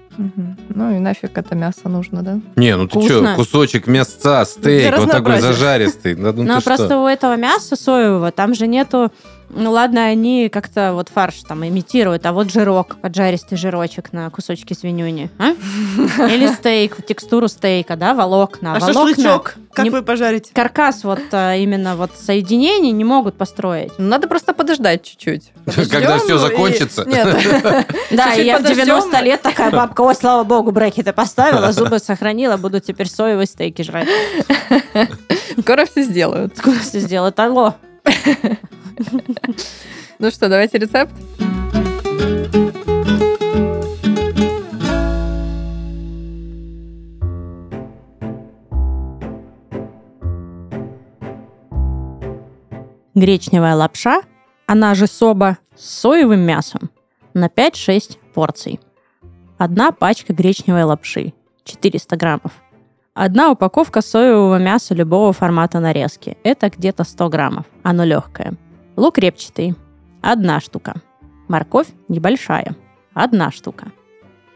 Ну 0.69 0.95
и 0.95 0.99
нафиг 0.99 1.38
это 1.38 1.56
мясо 1.56 1.89
нужно, 1.89 2.21
да? 2.23 2.39
Не, 2.56 2.76
ну 2.76 2.88
ты 2.88 3.02
что, 3.02 3.36
кусочек 3.36 3.88
мясца, 3.88 4.45
стейк, 4.45 4.97
вот 4.97 5.12
такой 5.12 5.39
зажаристый. 5.39 6.15
Да, 6.15 6.34
ну 6.34 6.43
Но 6.43 6.62
просто 6.62 6.86
что? 6.86 7.04
у 7.04 7.08
этого 7.08 7.36
мяса 7.36 7.76
соевого 7.76 8.32
там 8.32 8.54
же 8.54 8.67
нету 8.67 9.12
Ну 9.56 9.72
ладно, 9.72 10.06
они 10.06 10.50
как-то 10.50 10.94
вот 10.94 11.10
фарш 11.10 11.44
там 11.48 11.66
имитируют, 11.66 12.26
а 12.26 12.34
вот 12.34 12.52
жирок, 12.52 12.98
поджаристый 13.02 13.58
жирочек 13.58 14.12
на 14.12 14.30
кусочки 14.30 14.74
свинюни. 14.74 15.30
а? 15.38 15.52
Или 16.28 16.48
стейк, 16.48 17.06
текстуру 17.06 17.48
стейка, 17.48 17.96
да, 17.96 18.13
волокна. 18.13 18.76
А 18.76 18.80
волокна 18.80 19.08
шашлычок? 19.08 19.56
Как 19.74 19.86
не- 19.86 19.89
вы 19.92 20.02
пожарите? 20.02 20.52
Каркас 20.54 21.04
вот 21.04 21.20
а, 21.32 21.56
именно 21.56 21.96
вот 21.96 22.12
соединений 22.18 22.92
не 22.92 23.04
могут 23.04 23.36
построить. 23.38 23.92
Ну, 23.98 24.08
Надо 24.08 24.28
просто 24.28 24.54
подождать 24.54 25.04
чуть-чуть. 25.04 25.52
Когда 25.89 26.18
всё 26.18 26.36
и- 26.36 26.39
закончится. 26.39 27.04
Нет. 27.08 27.28
Да, 28.12 28.34
я 28.34 28.56
в 28.56 28.62
подождем. 28.62 28.86
90 28.86 29.20
лет 29.22 29.42
такая 29.42 29.72
бабка, 29.72 30.02
ой, 30.02 30.13
слава 30.16 30.44
богу, 30.44 30.72
брекеты 30.72 31.13
поставила, 31.13 31.72
зубы 31.72 32.00
сохранила, 32.00 32.58
буду 32.58 32.80
теперь 32.80 33.08
соевые 33.10 33.48
стейки 33.48 33.82
жрать. 33.82 34.08
Скоро 35.60 35.86
все 35.86 36.04
сделают. 36.04 36.58
Скоро 36.58 36.76
все 36.80 37.00
сделают. 37.00 37.39
Алло. 37.39 37.76
Ну 40.20 40.32
что, 40.32 40.48
давайте 40.48 40.78
рецепт. 40.78 41.12
Гречневая 53.16 53.76
лапша, 53.76 54.22
она 54.66 54.96
же 54.96 55.08
соба, 55.08 55.58
с 55.76 56.02
соевым 56.02 56.42
мясом 56.42 56.90
на 57.34 57.48
5-6 57.48 58.18
порций. 58.34 58.80
Одна 59.58 59.92
пачка 59.92 60.34
гречневой 60.34 60.84
лапши, 60.84 61.34
400 61.64 62.18
граммов. 62.18 62.52
Одна 63.14 63.52
упаковка 63.52 64.02
соевого 64.02 64.58
мяса 64.58 64.96
любого 64.96 65.32
формата 65.34 65.80
нарезки. 65.80 66.38
Это 66.44 66.70
где-то 66.70 67.04
100 67.04 67.30
граммов. 67.30 67.66
Оно 67.84 68.04
легкое. 68.04 68.56
Лук 68.96 69.18
репчатый. 69.18 69.76
Одна 70.22 70.60
штука. 70.60 70.94
Морковь 71.48 71.88
небольшая. 72.10 72.76
Одна 73.14 73.52
штука. 73.52 73.92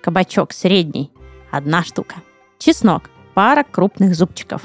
Кабачок 0.01 0.53
средний. 0.53 1.11
Одна 1.51 1.83
штука. 1.83 2.15
Чеснок. 2.59 3.09
Пара 3.33 3.63
крупных 3.63 4.15
зубчиков. 4.15 4.61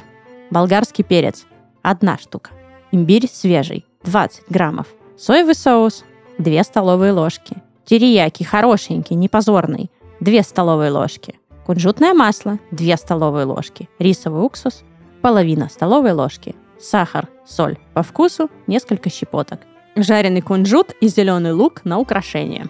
Болгарский 0.50 1.04
перец. 1.04 1.46
Одна 1.80 2.18
штука. 2.18 2.50
Имбирь 2.90 3.28
свежий. 3.28 3.86
20 4.04 4.44
граммов. 4.50 4.88
Соевый 5.16 5.54
соус. 5.54 6.04
2 6.38 6.64
столовые 6.64 7.12
ложки. 7.12 7.56
Терияки 7.86 8.42
хорошенький, 8.42 9.14
не 9.14 9.28
позорный. 9.28 9.90
2 10.20 10.42
столовые 10.42 10.90
ложки. 10.90 11.38
Кунжутное 11.64 12.12
масло. 12.12 12.58
2 12.72 12.96
столовые 12.98 13.46
ложки. 13.46 13.88
Рисовый 13.98 14.44
уксус. 14.44 14.82
Половина 15.22 15.68
столовой 15.70 16.12
ложки. 16.12 16.54
Сахар, 16.82 17.28
соль. 17.46 17.78
По 17.94 18.02
вкусу 18.02 18.50
несколько 18.66 19.08
щепоток. 19.08 19.60
Жареный 19.94 20.40
кунжут 20.40 20.96
и 21.00 21.06
зеленый 21.06 21.52
лук 21.52 21.84
на 21.84 21.98
украшение. 21.98 22.66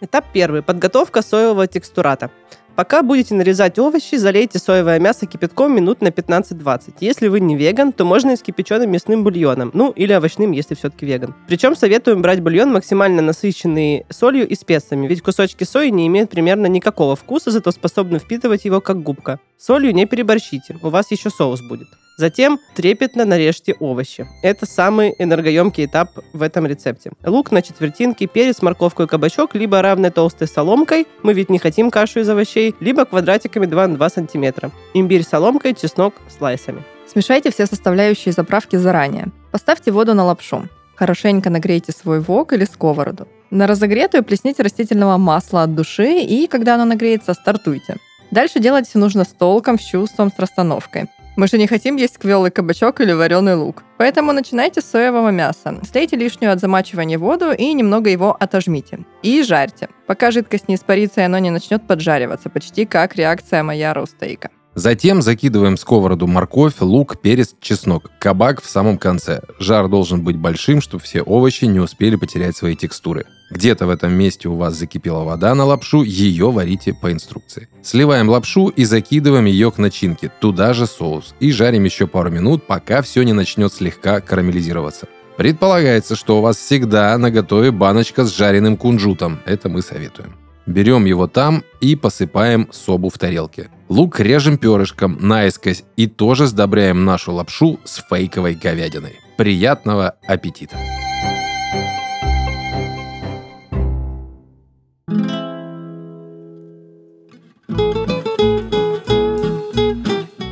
Этап 0.00 0.26
первый. 0.32 0.62
Подготовка 0.62 1.20
соевого 1.20 1.66
текстурата. 1.66 2.30
Пока 2.76 3.02
будете 3.02 3.34
нарезать 3.34 3.78
овощи, 3.78 4.14
залейте 4.14 4.58
соевое 4.60 5.00
мясо 5.00 5.26
кипятком 5.26 5.74
минут 5.74 6.00
на 6.00 6.08
15-20. 6.08 6.94
Если 7.00 7.26
вы 7.26 7.40
не 7.40 7.56
веган, 7.56 7.92
то 7.92 8.04
можно 8.04 8.30
и 8.30 8.36
с 8.36 8.42
кипяченым 8.42 8.90
мясным 8.90 9.24
бульоном. 9.24 9.72
Ну, 9.74 9.90
или 9.90 10.14
овощным, 10.14 10.52
если 10.52 10.76
все-таки 10.76 11.04
веган. 11.04 11.34
Причем 11.48 11.74
советуем 11.74 12.22
брать 12.22 12.40
бульон 12.40 12.72
максимально 12.72 13.20
насыщенный 13.20 14.06
солью 14.08 14.48
и 14.48 14.54
специями, 14.54 15.08
ведь 15.08 15.22
кусочки 15.22 15.64
сои 15.64 15.90
не 15.90 16.06
имеют 16.06 16.30
примерно 16.30 16.66
никакого 16.66 17.16
вкуса, 17.16 17.50
зато 17.50 17.72
способны 17.72 18.20
впитывать 18.20 18.64
его 18.64 18.80
как 18.80 19.02
губка. 19.02 19.40
Солью 19.58 19.92
не 19.92 20.06
переборщите, 20.06 20.78
у 20.82 20.88
вас 20.88 21.10
еще 21.10 21.28
соус 21.30 21.60
будет. 21.60 21.88
Затем 22.20 22.60
трепетно 22.74 23.24
нарежьте 23.24 23.74
овощи. 23.80 24.28
Это 24.42 24.66
самый 24.66 25.14
энергоемкий 25.18 25.86
этап 25.86 26.10
в 26.34 26.42
этом 26.42 26.66
рецепте. 26.66 27.12
Лук 27.24 27.50
на 27.50 27.62
четвертинки, 27.62 28.26
перец, 28.26 28.60
морковку 28.60 29.04
и 29.04 29.06
кабачок, 29.06 29.54
либо 29.54 29.80
равной 29.80 30.10
толстой 30.10 30.46
соломкой, 30.46 31.06
мы 31.22 31.32
ведь 31.32 31.48
не 31.48 31.58
хотим 31.58 31.90
кашу 31.90 32.20
из 32.20 32.28
овощей, 32.28 32.74
либо 32.78 33.06
квадратиками 33.06 33.64
2 33.64 33.86
на 33.86 33.96
2 33.96 34.10
сантиметра. 34.10 34.70
Имбирь 34.92 35.24
соломкой, 35.24 35.74
чеснок 35.74 36.12
слайсами. 36.28 36.82
Смешайте 37.10 37.50
все 37.50 37.64
составляющие 37.64 38.32
заправки 38.32 38.76
заранее. 38.76 39.28
Поставьте 39.50 39.90
воду 39.90 40.12
на 40.12 40.24
лапшу. 40.24 40.68
Хорошенько 40.96 41.48
нагрейте 41.48 41.92
свой 41.92 42.20
вок 42.20 42.52
или 42.52 42.66
сковороду. 42.66 43.28
На 43.48 43.66
разогретую 43.66 44.24
плесните 44.24 44.62
растительного 44.62 45.16
масла 45.16 45.62
от 45.62 45.74
души 45.74 46.20
и, 46.20 46.46
когда 46.48 46.74
оно 46.74 46.84
нагреется, 46.84 47.32
стартуйте. 47.32 47.96
Дальше 48.30 48.60
делать 48.60 48.86
все 48.86 48.98
нужно 48.98 49.24
с 49.24 49.28
толком, 49.28 49.78
с 49.78 49.82
чувством, 49.82 50.30
с 50.30 50.38
расстановкой. 50.38 51.08
Мы 51.36 51.46
же 51.46 51.58
не 51.58 51.66
хотим 51.66 51.96
есть 51.96 52.18
квелый 52.18 52.50
кабачок 52.50 53.00
или 53.00 53.12
вареный 53.12 53.54
лук. 53.54 53.82
Поэтому 53.98 54.32
начинайте 54.32 54.80
с 54.80 54.84
соевого 54.84 55.30
мяса. 55.30 55.80
Слейте 55.90 56.16
лишнюю 56.16 56.52
от 56.52 56.60
замачивания 56.60 57.18
воду 57.18 57.52
и 57.52 57.72
немного 57.72 58.10
его 58.10 58.36
отожмите. 58.38 59.00
И 59.22 59.42
жарьте, 59.42 59.88
пока 60.06 60.30
жидкость 60.30 60.68
не 60.68 60.74
испарится 60.74 61.20
и 61.20 61.24
оно 61.24 61.38
не 61.38 61.50
начнет 61.50 61.86
поджариваться, 61.86 62.50
почти 62.50 62.84
как 62.84 63.16
реакция 63.16 63.62
майяра 63.62 64.02
у 64.02 64.06
стейка. 64.06 64.50
Затем 64.74 65.20
закидываем 65.20 65.76
в 65.76 65.80
сковороду 65.80 66.26
морковь, 66.26 66.80
лук, 66.80 67.20
перец, 67.20 67.54
чеснок. 67.60 68.10
Кабак 68.20 68.62
в 68.62 68.68
самом 68.68 68.98
конце. 68.98 69.40
Жар 69.58 69.88
должен 69.88 70.22
быть 70.22 70.36
большим, 70.36 70.80
чтобы 70.80 71.02
все 71.02 71.22
овощи 71.22 71.64
не 71.64 71.80
успели 71.80 72.16
потерять 72.16 72.56
свои 72.56 72.76
текстуры. 72.76 73.26
Где-то 73.50 73.86
в 73.86 73.90
этом 73.90 74.12
месте 74.12 74.48
у 74.48 74.54
вас 74.54 74.76
закипела 74.76 75.24
вода 75.24 75.54
на 75.54 75.64
лапшу, 75.64 76.02
ее 76.02 76.50
варите 76.52 76.94
по 76.94 77.12
инструкции. 77.12 77.68
Сливаем 77.82 78.28
лапшу 78.28 78.68
и 78.68 78.84
закидываем 78.84 79.46
ее 79.46 79.72
к 79.72 79.78
начинке, 79.78 80.30
туда 80.40 80.72
же 80.72 80.86
соус. 80.86 81.34
И 81.40 81.50
жарим 81.50 81.84
еще 81.84 82.06
пару 82.06 82.30
минут, 82.30 82.66
пока 82.66 83.02
все 83.02 83.22
не 83.22 83.32
начнет 83.32 83.72
слегка 83.72 84.20
карамелизироваться. 84.20 85.08
Предполагается, 85.36 86.16
что 86.16 86.38
у 86.38 86.42
вас 86.42 86.58
всегда 86.58 87.16
на 87.18 87.30
готове 87.30 87.72
баночка 87.72 88.24
с 88.24 88.36
жареным 88.36 88.76
кунжутом. 88.76 89.40
Это 89.46 89.68
мы 89.68 89.82
советуем. 89.82 90.36
Берем 90.66 91.04
его 91.04 91.26
там 91.26 91.64
и 91.80 91.96
посыпаем 91.96 92.68
собу 92.70 93.08
в 93.08 93.18
тарелке. 93.18 93.70
Лук 93.88 94.20
режем 94.20 94.58
перышком 94.58 95.16
наискось 95.20 95.82
и 95.96 96.06
тоже 96.06 96.46
сдобряем 96.46 97.04
нашу 97.04 97.32
лапшу 97.32 97.80
с 97.84 98.04
фейковой 98.08 98.54
говядиной. 98.54 99.18
Приятного 99.36 100.14
аппетита! 100.28 100.76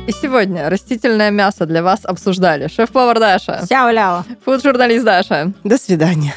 И 0.09 0.11
сегодня 0.11 0.67
растительное 0.71 1.29
мясо 1.29 1.67
для 1.67 1.83
вас 1.83 1.99
обсуждали 2.03 2.67
шеф-повар 2.67 3.19
Даша, 3.19 3.61
Сяо-ляо. 3.69 4.23
фуд-журналист 4.43 5.05
Даша, 5.05 5.53
До 5.63 5.77
свидания. 5.77 6.33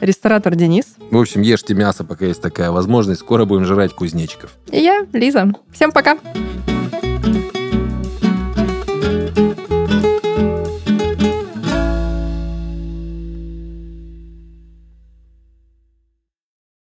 ресторатор 0.00 0.54
Денис 0.54 0.86
В 1.10 1.18
общем, 1.18 1.42
ешьте 1.42 1.74
мясо, 1.74 2.02
пока 2.02 2.24
есть 2.24 2.40
такая 2.40 2.70
возможность. 2.70 3.20
Скоро 3.20 3.44
будем 3.44 3.66
жрать 3.66 3.92
кузнечиков. 3.92 4.52
и 4.72 4.80
я, 4.80 5.04
Лиза. 5.12 5.52
Всем 5.70 5.92
пока! 5.92 6.16